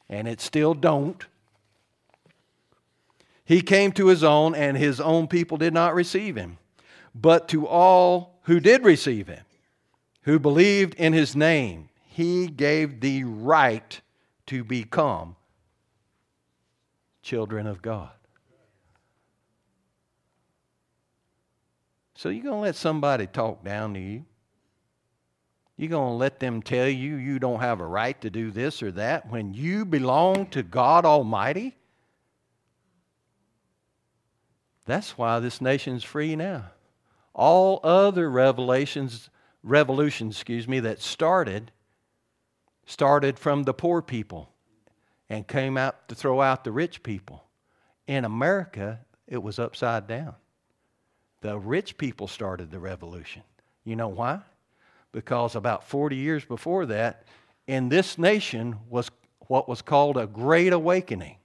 [0.07, 1.25] and it still don't.
[3.43, 6.57] He came to his own, and his own people did not receive him.
[7.13, 9.43] But to all who did receive him,
[10.21, 11.88] who believed in his name,
[12.19, 14.01] he gave the right
[14.45, 15.38] to become
[17.21, 18.12] children of God.
[22.15, 24.25] So you're going to let somebody talk down to you?
[25.77, 28.84] You're going to let them tell you you don't have a right to do this
[28.84, 31.77] or that when you belong to God Almighty?
[34.86, 36.65] That's why this nation's free now.
[37.34, 39.29] All other revelations,
[39.63, 41.71] revolutions, excuse me, that started
[42.89, 44.49] started from the poor people
[45.30, 47.43] and came out to throw out the rich people.
[48.08, 50.34] In America, it was upside down.
[51.41, 53.43] The rich people started the revolution.
[53.84, 54.39] You know why?
[55.12, 57.25] Because about 40 years before that,
[57.67, 59.12] in this nation was
[59.42, 61.37] what was called a great awakening.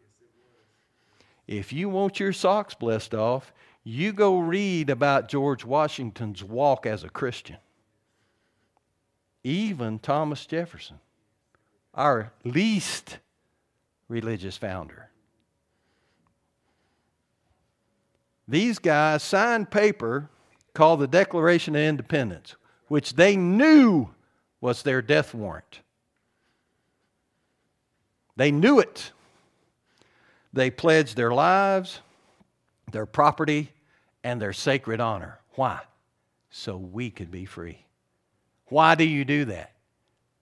[1.46, 3.52] If you want your socks blessed off,
[3.84, 7.58] you go read about George Washington's walk as a Christian.
[9.42, 11.00] Even Thomas Jefferson
[11.94, 13.18] our least
[14.08, 15.10] religious founder.
[18.46, 20.28] These guys signed paper
[20.74, 22.56] called the Declaration of Independence,
[22.88, 24.10] which they knew
[24.60, 25.80] was their death warrant.
[28.36, 29.12] They knew it.
[30.52, 32.00] They pledged their lives,
[32.90, 33.70] their property,
[34.22, 35.38] and their sacred honor.
[35.54, 35.80] Why?
[36.50, 37.84] So we could be free.
[38.66, 39.73] Why do you do that?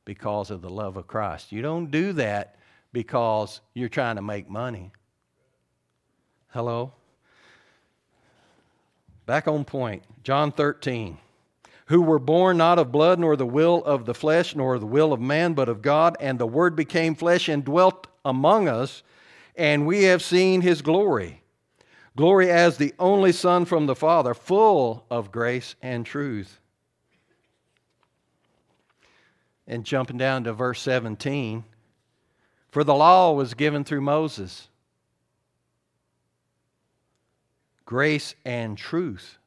[0.04, 1.52] Because of the love of Christ.
[1.52, 2.56] You don't do that
[2.92, 4.90] because you're trying to make money.
[6.48, 6.92] Hello?
[9.26, 10.02] Back on point.
[10.24, 11.18] John 13
[11.92, 15.12] who were born not of blood, nor the will of the flesh, nor the will
[15.12, 16.16] of man, but of God.
[16.20, 19.02] And the Word became flesh and dwelt among us,
[19.56, 21.42] and we have seen his glory.
[22.16, 26.60] Glory as the only Son from the Father, full of grace and truth.
[29.72, 31.64] And jumping down to verse 17
[32.68, 34.68] For the law was given through Moses,
[37.86, 39.38] grace and truth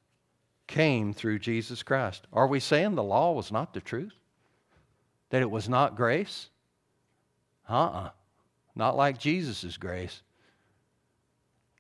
[0.66, 2.26] came through Jesus Christ.
[2.34, 4.16] Are we saying the law was not the truth?
[5.30, 6.50] That it was not grace?
[7.70, 8.06] Uh uh-uh.
[8.06, 8.10] uh
[8.76, 10.24] Not like Jesus' grace.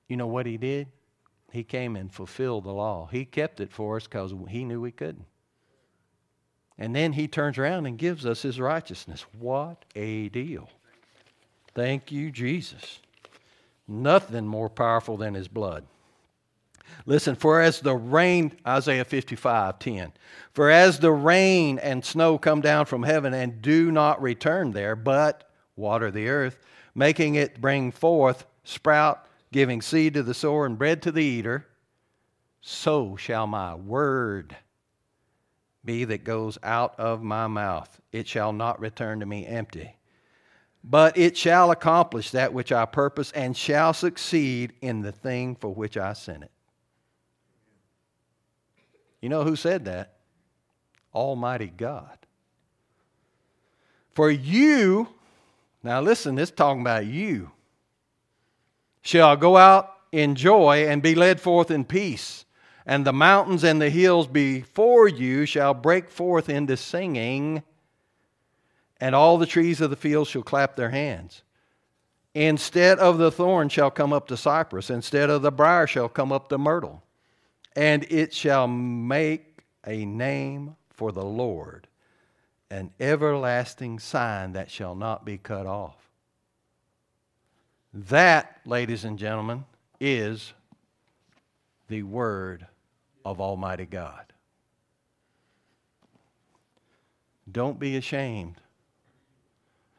[0.08, 0.90] You know what he did?
[1.52, 3.10] He came and fulfilled the law.
[3.12, 5.26] He kept it for us because he knew we couldn't.
[6.78, 9.26] And then he turns around and gives us his righteousness.
[9.40, 10.70] What a deal.
[11.74, 13.00] Thank you, Jesus.
[13.88, 15.86] Nothing more powerful than his blood.
[17.06, 20.14] Listen, for as the rain, Isaiah 55, 10.
[20.54, 24.96] For as the rain and snow come down from heaven and do not return there,
[24.96, 26.60] but water the earth,
[26.94, 31.68] making it bring forth sprout, giving seed to the sower and bread to the eater,
[32.62, 34.56] so shall my word
[35.86, 38.02] be that goes out of my mouth.
[38.12, 39.96] It shall not return to me empty,
[40.84, 45.74] but it shall accomplish that which I purpose and shall succeed in the thing for
[45.74, 46.52] which I sent it.
[49.22, 50.16] You know who said that?
[51.14, 52.18] Almighty God.
[54.14, 55.10] For you,
[55.84, 57.52] now listen, this talking about you,
[59.02, 62.45] shall go out in joy and be led forth in peace.
[62.86, 67.64] And the mountains and the hills before you shall break forth into singing,
[69.00, 71.42] and all the trees of the field shall clap their hands.
[72.34, 76.32] Instead of the thorn shall come up the cypress, instead of the brier shall come
[76.32, 77.02] up the myrtle
[77.76, 81.88] and it shall make a name for the Lord,
[82.72, 86.10] an everlasting sign that shall not be cut off.
[87.94, 89.66] That, ladies and gentlemen,
[90.00, 90.54] is
[91.88, 92.68] the Word
[93.26, 94.32] of Almighty God.
[97.52, 98.62] Don't be ashamed.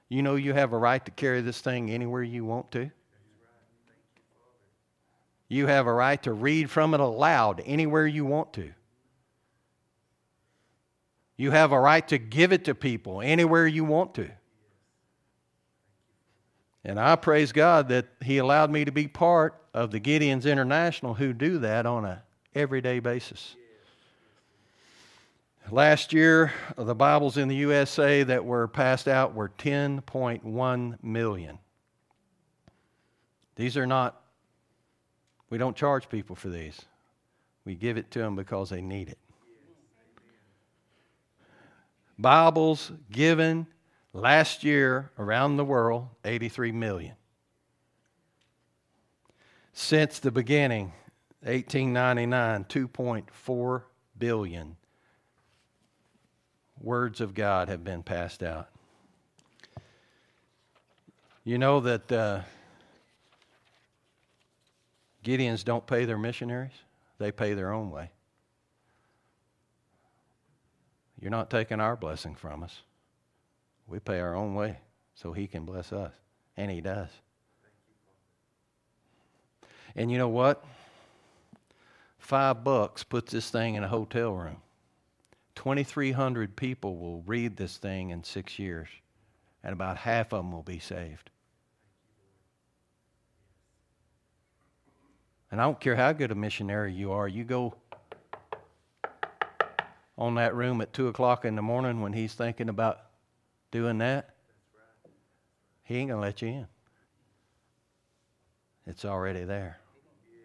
[0.09, 2.91] You know you have a right to carry this thing anywhere you want to.
[5.49, 8.73] You have a right to read from it aloud anywhere you want to.
[11.37, 14.31] You have a right to give it to people anywhere you want to.
[16.85, 21.15] And I praise God that He allowed me to be part of the Gideons International
[21.15, 22.23] who do that on a
[22.57, 23.55] everyday basis.
[25.71, 31.59] Last year, the Bibles in the USA that were passed out were 10.1 million.
[33.57, 34.23] These are not
[35.49, 36.81] we don't charge people for these.
[37.65, 39.19] We give it to them because they need it.
[42.19, 43.67] Bibles given
[44.13, 47.15] last year around the world 83 million.
[49.73, 50.93] Since the beginning,
[51.43, 53.83] 1899, 2.4
[54.19, 54.77] billion
[56.81, 58.69] words of God have been passed out.
[61.45, 62.41] You know that uh,
[65.23, 66.73] Gideons don't pay their missionaries,
[67.19, 68.11] they pay their own way.
[71.21, 72.83] You're not taking our blessing from us.
[73.87, 74.79] We pay our own way
[75.15, 76.13] so He can bless us.
[76.57, 77.09] And He does.
[79.95, 80.65] And you know what?
[82.27, 84.57] Five bucks puts this thing in a hotel room.
[85.55, 88.89] 2,300 people will read this thing in six years,
[89.63, 91.31] and about half of them will be saved.
[95.53, 97.77] And I don't care how good a missionary you are, you go
[100.19, 103.03] on that room at 2 o'clock in the morning when he's thinking about
[103.71, 104.31] doing that,
[105.85, 106.67] he ain't going to let you in.
[108.85, 109.79] It's already there.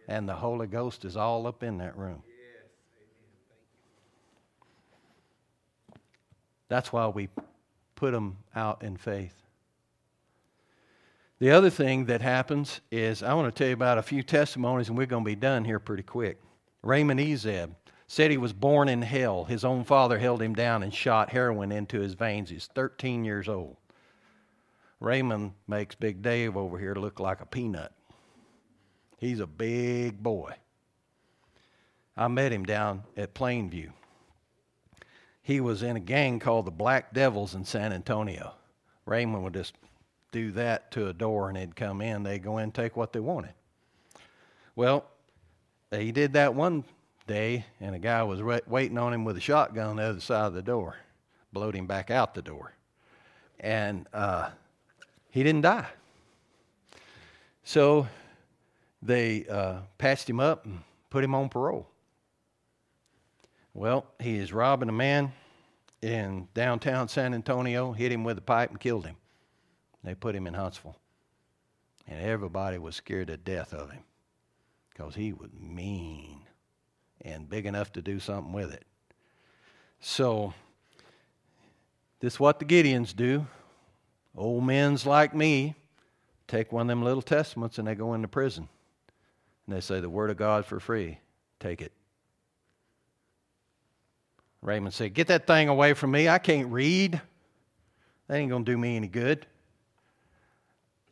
[0.08, 2.24] And the Holy Ghost is all up in that room.
[6.68, 7.30] That's why we
[7.96, 9.36] put them out in faith.
[11.40, 14.90] The other thing that happens is I want to tell you about a few testimonies,
[14.90, 16.40] and we're going to be done here pretty quick.
[16.84, 17.72] Raymond Ezeb
[18.08, 19.46] said he was born in hell.
[19.46, 22.50] His own father held him down and shot heroin into his veins.
[22.50, 23.78] He's 13 years old.
[25.00, 27.92] Raymond makes Big Dave over here look like a peanut.
[29.22, 30.56] He's a big boy.
[32.18, 33.92] I met him down at Plainview.
[35.44, 38.54] he was in a gang called the Black Devils in San Antonio.
[39.06, 39.76] Raymond would just
[40.32, 43.14] do that to a door and they'd come in, they'd go in and take what
[43.14, 43.54] they wanted.
[44.76, 45.06] Well,
[45.92, 46.84] he did that one
[47.28, 50.48] day, and a guy was waiting on him with a shotgun on the other side
[50.48, 50.96] of the door,
[51.54, 52.74] blowed him back out the door.
[53.60, 54.50] And uh,
[55.30, 55.88] he didn't die.
[57.64, 58.08] So
[59.02, 60.80] they uh, patched him up and
[61.10, 61.88] put him on parole.
[63.74, 65.32] Well, he is robbing a man
[66.02, 69.16] in downtown San Antonio, hit him with a pipe, and killed him.
[70.04, 70.98] They put him in Huntsville.
[72.08, 74.04] And everybody was scared to death of him
[74.90, 76.42] because he was mean
[77.22, 78.86] and big enough to do something with it.
[80.00, 80.54] So,
[82.20, 83.46] this is what the Gideons do.
[84.36, 85.76] Old men's like me
[86.48, 88.68] take one of them little testaments and they go into prison.
[89.68, 91.20] And they say, The Word of God for free.
[91.60, 91.92] Take it.
[94.62, 96.30] Raymond said, Get that thing away from me.
[96.30, 97.20] I can't read.
[98.28, 99.46] That ain't going to do me any good.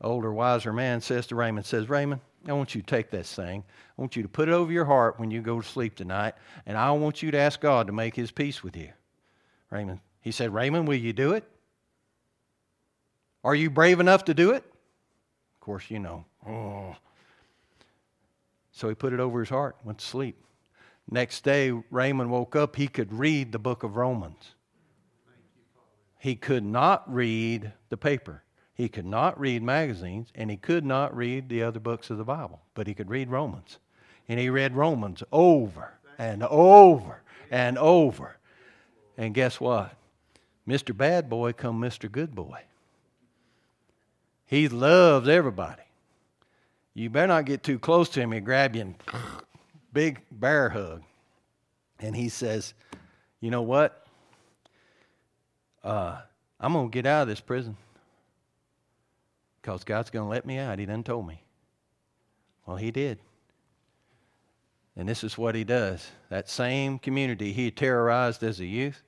[0.02, 3.64] Older, wiser man says to Raymond, says, Raymond, I want you to take this thing.
[3.98, 6.36] I want you to put it over your heart when you go to sleep tonight,
[6.66, 8.90] and I want you to ask God to make his peace with you.
[9.72, 11.44] Raymond, he said, Raymond, will you do it?
[13.44, 14.64] Are you brave enough to do it?
[14.64, 16.26] Of course, you know.
[16.48, 16.96] Oh.
[18.80, 20.42] So he put it over his heart, went to sleep.
[21.12, 24.56] Next day, Raymond woke up, he could read the book of Romans.
[26.18, 28.42] He could not read the paper.
[28.74, 32.24] He could not read magazines, and he could not read the other books of the
[32.24, 33.80] Bible, but he could read Romans.
[34.30, 37.22] And he read Romans over and over
[37.52, 38.38] and over.
[39.18, 39.94] And guess what?
[40.66, 40.96] Mr.
[40.96, 42.10] Bad Boy come Mr.
[42.10, 42.62] Good Boy.
[44.46, 45.89] He loves everybody.
[46.94, 48.32] You better not get too close to him.
[48.32, 48.96] He'll grab you and
[49.94, 51.04] big bear hug.
[52.00, 52.74] And he says,
[53.42, 54.06] You know what?
[55.84, 56.20] Uh,
[56.60, 57.78] I'm going to get out of this prison
[59.62, 60.80] because God's going to let me out.
[60.80, 61.44] He done told me.
[62.66, 63.20] Well, He did.
[64.96, 66.10] And this is what He does.
[66.30, 69.02] That same community He terrorized as a youth,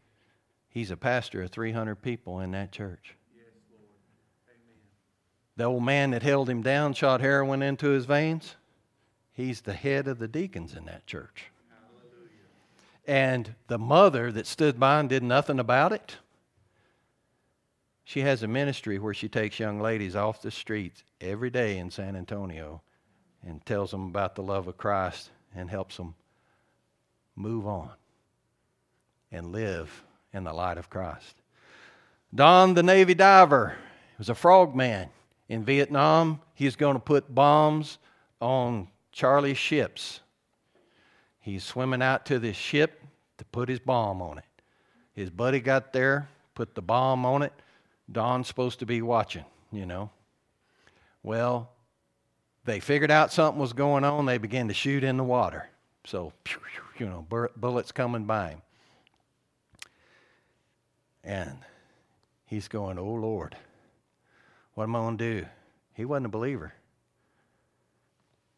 [0.70, 3.16] He's a pastor of 300 people in that church.
[5.62, 8.56] The old man that held him down, shot heroin into his veins,
[9.32, 11.52] he's the head of the deacons in that church.
[13.06, 16.18] And the mother that stood by and did nothing about it,
[18.04, 21.92] she has a ministry where she takes young ladies off the streets every day in
[21.92, 22.82] San Antonio
[23.46, 26.16] and tells them about the love of Christ and helps them
[27.36, 27.92] move on
[29.32, 31.36] and live in the light of Christ.
[32.34, 33.76] Don, the Navy diver,
[34.18, 35.10] was a frogman
[35.52, 36.40] in Vietnam.
[36.54, 37.98] He's going to put bombs
[38.40, 40.22] on Charlie's ships.
[41.42, 43.04] He's swimming out to this ship
[43.38, 44.46] to put his bomb on it.
[45.12, 47.52] His buddy got there, put the bomb on it.
[48.10, 49.44] Don's supposed to be watching,
[49.74, 50.10] you know.
[51.22, 51.70] Well,
[52.64, 54.26] they figured out something was going on.
[54.26, 55.68] They began to shoot in the water.
[56.06, 56.32] So,
[56.98, 57.28] you know,
[57.58, 58.62] bullets coming by him.
[61.26, 61.58] And
[62.46, 63.58] he's going, Oh Lord,
[64.74, 65.48] what am I going to do?
[65.94, 66.74] He wasn't a believer.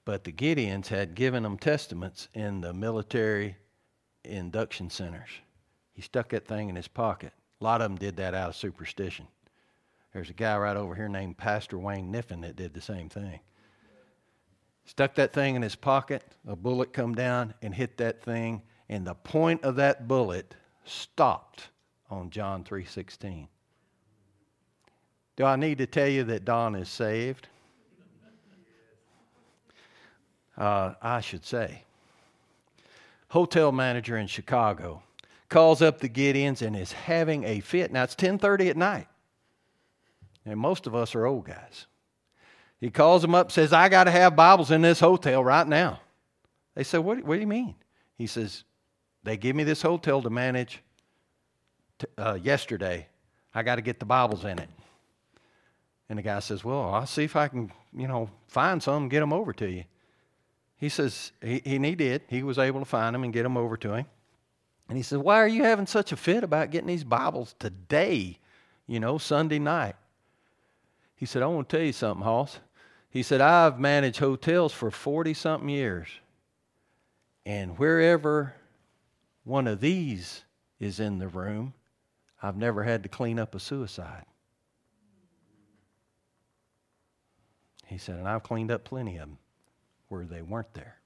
[0.05, 3.55] But the Gideons had given him testaments in the military
[4.23, 5.29] induction centers.
[5.93, 7.33] He stuck that thing in his pocket.
[7.61, 9.27] A lot of them did that out of superstition.
[10.13, 13.39] There's a guy right over here named Pastor Wayne Niffin that did the same thing.
[14.85, 19.07] Stuck that thing in his pocket, a bullet come down and hit that thing, and
[19.07, 21.69] the point of that bullet stopped
[22.09, 23.47] on John 3:16.
[25.35, 27.47] Do I need to tell you that Don is saved?
[30.57, 31.83] Uh, I should say.
[33.29, 35.01] Hotel manager in Chicago
[35.49, 37.91] calls up the Gideons and is having a fit.
[37.91, 39.07] Now it's 10:30 at night.
[40.45, 41.87] And most of us are old guys.
[42.79, 46.01] He calls them up, says, I got to have Bibles in this hotel right now.
[46.75, 47.75] They say, what, what do you mean?
[48.17, 48.65] He says,
[49.23, 50.81] They give me this hotel to manage
[51.97, 53.07] t- uh, yesterday.
[53.55, 54.69] I got to get the Bibles in it.
[56.09, 59.11] And the guy says, Well, I'll see if I can, you know, find some and
[59.11, 59.85] get them over to you.
[60.77, 62.23] He says, he, and he did.
[62.27, 64.05] He was able to find them and get them over to him.
[64.89, 68.37] And he says, Why are you having such a fit about getting these Bibles today,
[68.85, 69.95] you know, Sunday night?
[71.15, 72.59] He said, I want to tell you something, Hoss.
[73.09, 76.09] He said, I've managed hotels for 40 something years.
[77.45, 78.53] And wherever
[79.45, 80.43] one of these
[80.79, 81.73] is in the room,
[82.41, 84.25] I've never had to clean up a suicide.
[87.85, 89.37] He said, and I've cleaned up plenty of them
[90.09, 90.97] where they weren't there.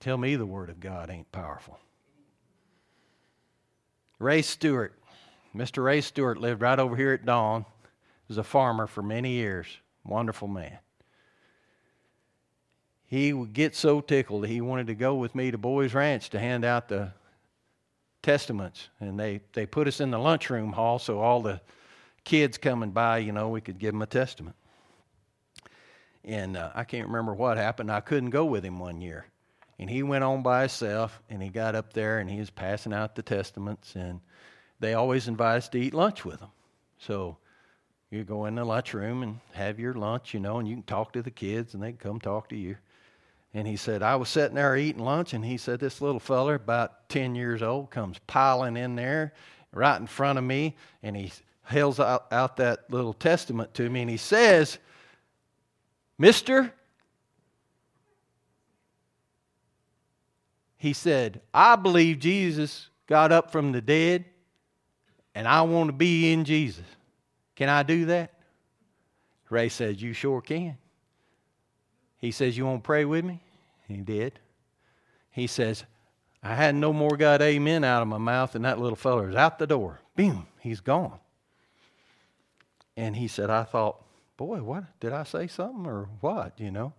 [0.00, 1.78] Tell me the Word of God ain't powerful.
[4.18, 4.94] Ray Stewart.
[5.54, 5.84] Mr.
[5.84, 7.62] Ray Stewart lived right over here at Dawn.
[7.62, 9.66] He Was a farmer for many years.
[10.04, 10.78] Wonderful man.
[13.06, 16.38] He would get so tickled he wanted to go with me to Boys Ranch to
[16.38, 17.12] hand out the
[18.22, 18.88] testaments.
[19.00, 21.60] And they, they put us in the lunchroom hall so all the
[22.24, 24.56] kids coming by, you know, we could give them a testament.
[26.24, 27.90] And uh, I can't remember what happened.
[27.90, 29.26] I couldn't go with him one year.
[29.78, 32.92] And he went on by himself and he got up there and he was passing
[32.92, 33.96] out the testaments.
[33.96, 34.20] And
[34.78, 36.50] they always invite us to eat lunch with them.
[36.98, 37.38] So
[38.10, 41.14] you go in the lunchroom and have your lunch, you know, and you can talk
[41.14, 42.76] to the kids and they can come talk to you.
[43.54, 46.54] And he said, I was sitting there eating lunch, and he said, This little feller,
[46.54, 49.32] about 10 years old, comes piling in there
[49.72, 51.32] right in front of me, and he
[51.62, 54.78] held out, out that little testament to me, and he says,
[56.18, 56.72] Mister,
[60.76, 64.24] he said, I believe Jesus got up from the dead,
[65.34, 66.84] and I want to be in Jesus.
[67.56, 68.32] Can I do that?
[69.50, 70.78] Ray says, You sure can.
[72.18, 73.42] He says, You want to pray with me?
[73.88, 74.38] He did.
[75.30, 75.84] He says,
[76.42, 79.36] I had no more got amen out of my mouth, and that little feller is
[79.36, 80.00] out the door.
[80.16, 81.18] Boom, he's gone.
[82.96, 84.02] And he said, I thought,
[84.36, 84.84] boy, what?
[85.00, 86.58] Did I say something or what?
[86.58, 86.92] You know?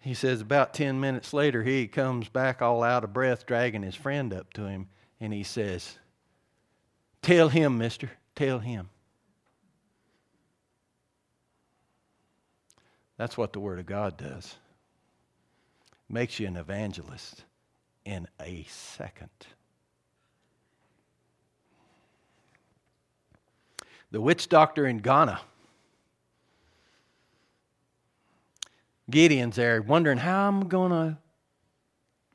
[0.00, 3.94] He says, about 10 minutes later, he comes back all out of breath, dragging his
[3.94, 4.88] friend up to him,
[5.20, 5.98] and he says,
[7.20, 8.88] Tell him, mister, tell him.
[13.16, 14.54] That's what the Word of God does.
[16.08, 17.44] Makes you an evangelist
[18.04, 19.28] in a second.
[24.10, 25.40] The witch doctor in Ghana.
[29.10, 31.18] Gideon's there wondering how I'm going to.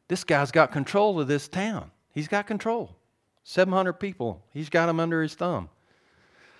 [0.07, 1.91] This guy's got control of this town.
[2.13, 2.95] He's got control.
[3.43, 4.43] 700 people.
[4.51, 5.69] He's got them under his thumb.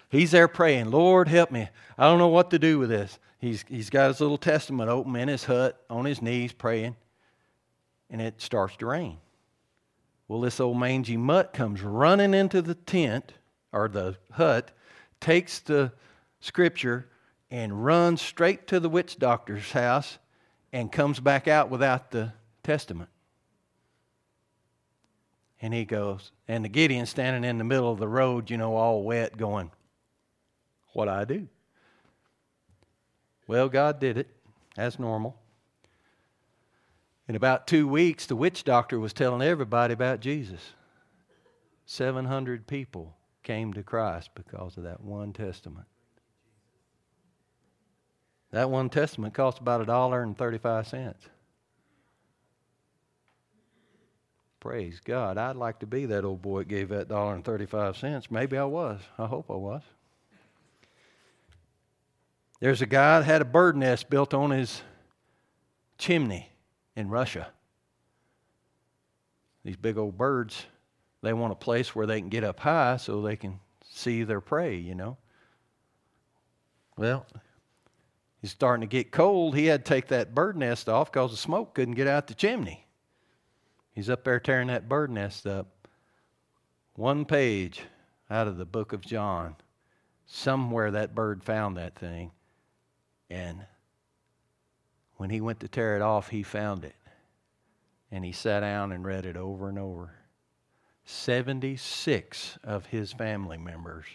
[0.10, 1.68] He's there praying, Lord, help me.
[1.98, 3.18] I don't know what to do with this.
[3.40, 6.96] He's, he's got his little testament open in his hut, on his knees, praying,
[8.10, 9.18] and it starts to rain.
[10.28, 13.34] Well, this old mangy mutt comes running into the tent
[13.72, 14.72] or the hut,
[15.24, 15.92] takes the
[16.42, 17.08] scripture,
[17.50, 20.18] and runs straight to the witch doctor's house
[20.74, 23.10] and comes back out without the testament.
[25.62, 28.76] And he goes, and the Gideon standing in the middle of the road, you know,
[28.76, 29.72] all wet, going,
[30.92, 31.48] What I do?
[33.48, 34.30] Well, God did it
[34.78, 35.38] as normal.
[37.30, 40.72] In about two weeks, the witch doctor was telling everybody about Jesus.
[41.86, 45.86] 700 people came to Christ because of that one testament.
[48.52, 51.28] That one testament cost about a dollar and 35 cents.
[54.60, 55.38] Praise God.
[55.38, 58.32] I'd like to be that old boy that gave that dollar and 35 cents.
[58.32, 59.02] Maybe I was.
[59.18, 59.82] I hope I was.
[62.62, 64.82] There's a guy that had a bird nest built on his
[65.98, 66.50] chimney
[66.96, 67.50] in Russia.
[69.66, 70.66] These big old birds,
[71.24, 73.60] they want a place where they can get up high so they can
[73.90, 75.18] see their prey, you know.
[76.96, 77.26] Well,
[78.42, 79.56] he's starting to get cold.
[79.56, 82.36] He had to take that bird nest off because the smoke couldn't get out the
[82.36, 82.86] chimney.
[83.94, 85.88] He's up there tearing that bird nest up.
[86.96, 87.82] One page
[88.30, 89.56] out of the book of John.
[90.28, 92.32] Somewhere that bird found that thing
[93.34, 93.66] and
[95.18, 96.96] when he went to tear it off, he found it.
[98.12, 100.14] And he sat down and read it over and over.
[101.06, 104.06] 76 of his family members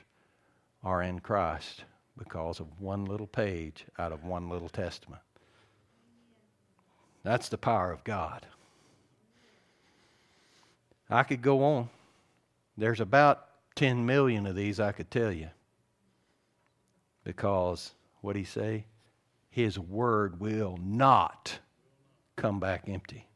[0.83, 1.85] are in Christ
[2.17, 5.23] because of one little page out of one little testament.
[7.23, 8.47] That's the power of God.
[11.11, 11.89] I could go on.
[12.77, 15.49] There's about 10 million of these I could tell you.
[17.25, 18.85] Because what did he say?
[19.51, 21.59] His word will not
[22.37, 23.27] come back empty.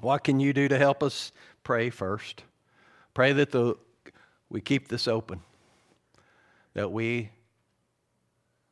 [0.00, 1.32] What can you do to help us?
[1.62, 2.44] Pray first.
[3.14, 3.76] Pray that the,
[4.48, 5.40] we keep this open,
[6.74, 7.30] that we,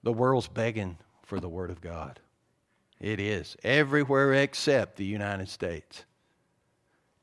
[0.03, 2.21] the world's begging for the Word of God.
[3.01, 6.05] It is everywhere except the United States.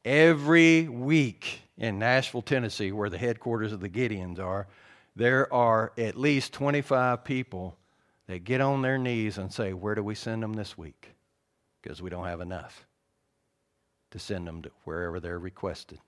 [0.03, 4.67] Every week in Nashville, Tennessee, where the headquarters of the Gideons are,
[5.15, 7.77] there are at least 25 people
[8.27, 11.15] that get on their knees and say, Where do we send them this week?
[11.81, 12.85] Because we don't have enough
[14.15, 15.99] to send them to wherever they're requested.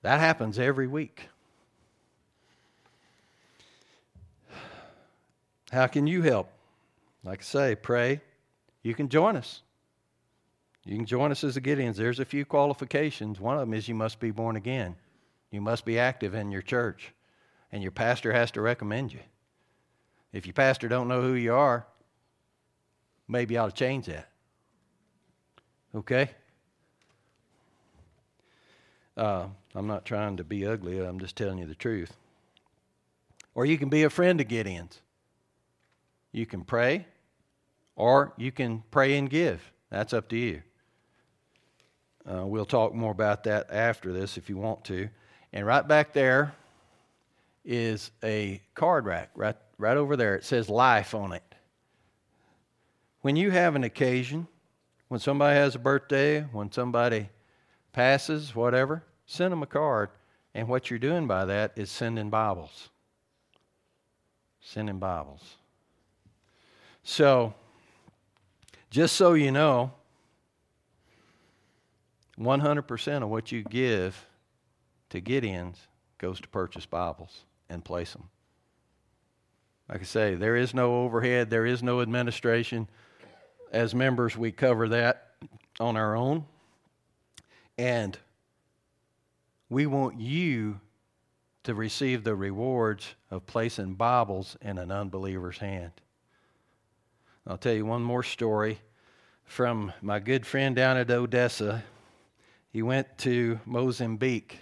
[0.00, 1.28] That happens every week.
[5.70, 6.50] How can you help?
[7.22, 8.22] Like I say, pray.
[8.82, 9.60] You can join us.
[10.86, 11.96] You can join us as a Gideons.
[11.96, 13.38] There's a few qualifications.
[13.38, 14.96] One of them is you must be born again.
[15.50, 17.12] You must be active in your church.
[17.70, 19.20] And your pastor has to recommend you.
[20.32, 21.86] If your pastor don't know who you are,
[23.28, 24.31] maybe you ought to change that.
[25.94, 26.30] Okay?
[29.16, 32.16] Uh, I'm not trying to be ugly, I'm just telling you the truth.
[33.54, 35.00] Or you can be a friend of Gideon's.
[36.32, 37.06] You can pray,
[37.94, 39.72] or you can pray and give.
[39.90, 40.62] That's up to you.
[42.26, 45.08] Uh, we'll talk more about that after this if you want to.
[45.52, 46.54] And right back there
[47.64, 50.36] is a card rack, right, right over there.
[50.36, 51.42] It says life on it.
[53.20, 54.48] When you have an occasion,
[55.12, 57.28] when somebody has a birthday, when somebody
[57.92, 60.08] passes, whatever, send them a card.
[60.54, 62.88] And what you're doing by that is sending Bibles.
[64.62, 65.56] Sending Bibles.
[67.02, 67.52] So,
[68.88, 69.92] just so you know,
[72.40, 74.24] 100% of what you give
[75.10, 75.76] to Gideons
[76.16, 78.30] goes to purchase Bibles and place them.
[79.90, 82.88] Like I say, there is no overhead, there is no administration.
[83.72, 85.30] As members, we cover that
[85.80, 86.44] on our own.
[87.78, 88.16] And
[89.70, 90.78] we want you
[91.64, 95.92] to receive the rewards of placing Bibles in an unbeliever's hand.
[97.46, 98.78] I'll tell you one more story
[99.44, 101.82] from my good friend down at Odessa.
[102.70, 104.60] He went to Mozambique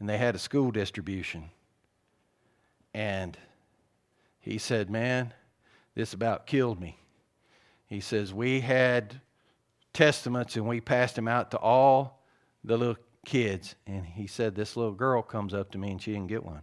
[0.00, 1.50] and they had a school distribution.
[2.92, 3.38] And
[4.40, 5.32] he said, Man,
[5.94, 6.99] this about killed me.
[7.90, 9.20] He says, We had
[9.92, 12.22] testaments and we passed them out to all
[12.62, 13.74] the little kids.
[13.86, 16.62] And he said, This little girl comes up to me and she didn't get one.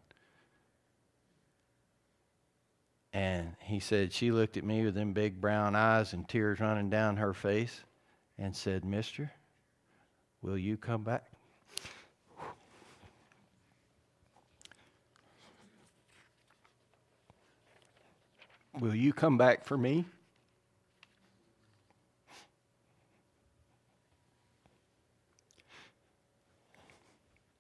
[3.12, 6.90] And he said, She looked at me with them big brown eyes and tears running
[6.90, 7.82] down her face
[8.38, 9.30] and said, Mister,
[10.42, 11.26] will you come back?
[18.80, 20.06] Will you come back for me?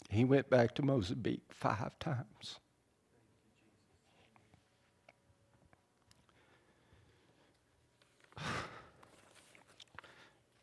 [0.08, 2.60] He went back to Mozambique five times.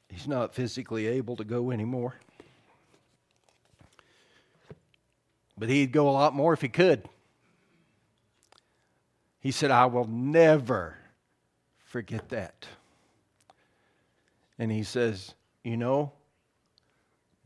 [0.09, 2.15] He's not physically able to go anymore.
[5.57, 7.09] But he'd go a lot more if he could.
[9.41, 10.97] He said, I will never
[11.79, 12.67] forget that.
[14.59, 16.13] And he says, You know,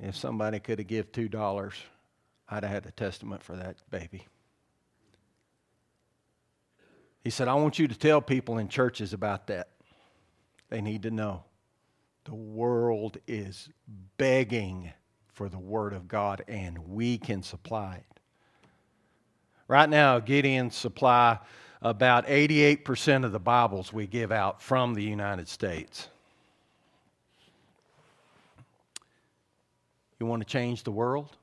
[0.00, 1.74] if somebody could have give two dollars,
[2.48, 4.26] I'd have had a testament for that baby.
[7.22, 9.68] He said, I want you to tell people in churches about that.
[10.70, 11.44] They need to know.
[12.24, 13.68] The world is
[14.16, 14.92] begging
[15.32, 18.20] for the Word of God, and we can supply it.
[19.66, 21.38] Right now, Gideon supply
[21.82, 26.08] about 88% of the Bibles we give out from the United States.
[30.20, 31.36] You want to change the world?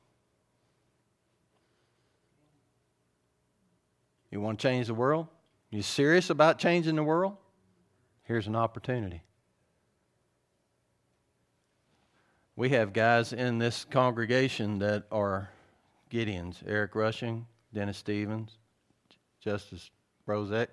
[4.31, 5.27] You want to change the world?
[5.69, 7.37] You serious about changing the world?
[8.23, 9.21] Here's an opportunity.
[12.57, 15.49] We have guys in this congregation that are
[16.11, 18.57] Gideons Eric Rushing, Dennis Stevens,
[19.41, 19.89] Justice
[20.25, 20.69] Rosette,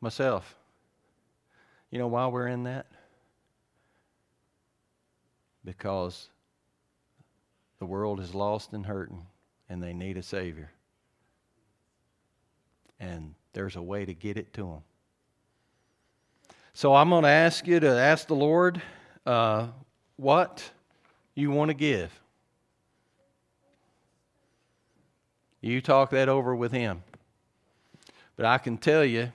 [0.00, 0.54] myself.
[1.90, 2.86] You know why we're in that?
[5.64, 6.28] Because
[7.78, 9.26] the world is lost and hurting,
[9.68, 10.70] and they need a Savior.
[13.00, 14.82] And there's a way to get it to them.
[16.74, 18.80] So I'm going to ask you to ask the Lord
[19.26, 19.68] uh,
[20.16, 20.70] what
[21.34, 22.18] you want to give.
[25.60, 27.02] You talk that over with Him.
[28.36, 29.32] But I can tell you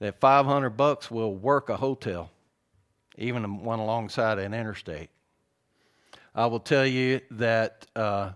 [0.00, 2.30] that 500 bucks will work a hotel,
[3.16, 5.10] even one alongside an interstate.
[6.34, 8.32] I will tell you that uh,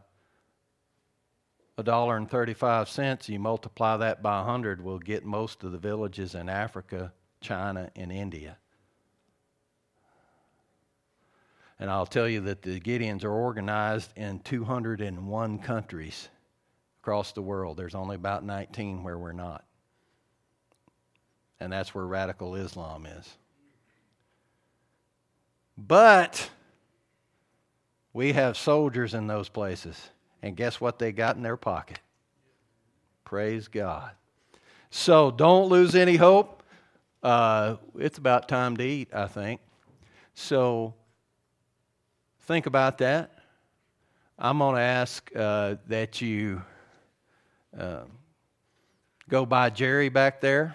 [1.77, 5.79] a dollar and 35 cents, you multiply that by 100, will get most of the
[5.79, 8.57] villages in Africa, China, and India.
[11.81, 16.29] And I'll tell you that the Gideons are organized in 201 countries
[17.01, 17.77] across the world.
[17.77, 19.65] There's only about 19 where we're not
[21.61, 23.37] and that's where radical Islam is.
[25.77, 26.51] But
[28.19, 30.11] we have soldiers in those places,
[30.43, 32.01] and guess what they got in their pocket?
[33.23, 34.11] Praise God.
[34.91, 36.65] So don't lose any hope.
[37.23, 39.61] Uh, it's about time to eat, I think.
[40.35, 40.95] So
[42.41, 43.39] think about that.
[44.37, 46.61] I'm going to ask uh, that you
[47.79, 48.01] uh,
[49.29, 50.75] go by Jerry back there.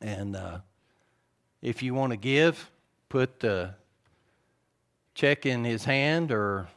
[0.00, 0.60] And uh,
[1.60, 2.70] if you want to give,
[3.10, 3.74] put the
[5.18, 6.68] check in his hand or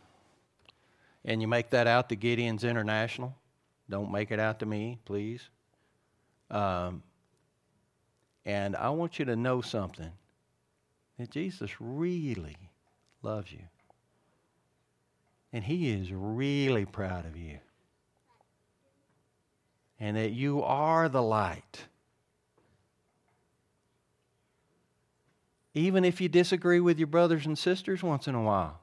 [1.23, 3.35] and you make that out to Gideon's International.
[3.87, 5.47] Don't make it out to me, please.
[6.49, 7.03] Um,
[8.43, 10.11] and I want you to know something
[11.19, 12.57] that Jesus really
[13.21, 13.61] loves you.
[15.53, 17.59] And he is really proud of you.
[19.99, 21.85] And that you are the light.
[25.73, 28.79] Even if you disagree with your brothers and sisters once in a while.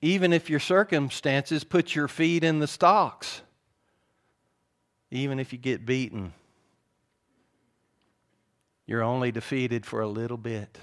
[0.00, 3.42] Even if your circumstances put your feet in the stocks.
[5.10, 6.32] Even if you get beaten.
[8.86, 10.78] You're only defeated for a little bit.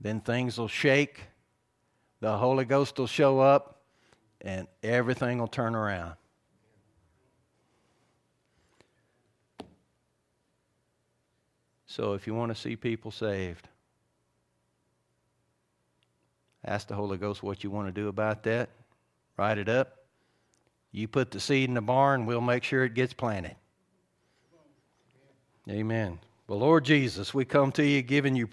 [0.00, 1.20] Then things will shake,
[2.20, 3.82] the Holy Ghost will show up,
[4.40, 6.14] and everything will turn around.
[11.98, 13.66] So if you want to see people saved,
[16.64, 18.68] ask the Holy Ghost what you want to do about that.
[19.36, 19.96] Write it up.
[20.92, 23.56] You put the seed in the barn, we'll make sure it gets planted.
[25.68, 26.20] Amen.
[26.46, 28.48] Well, Lord Jesus, we come to you giving you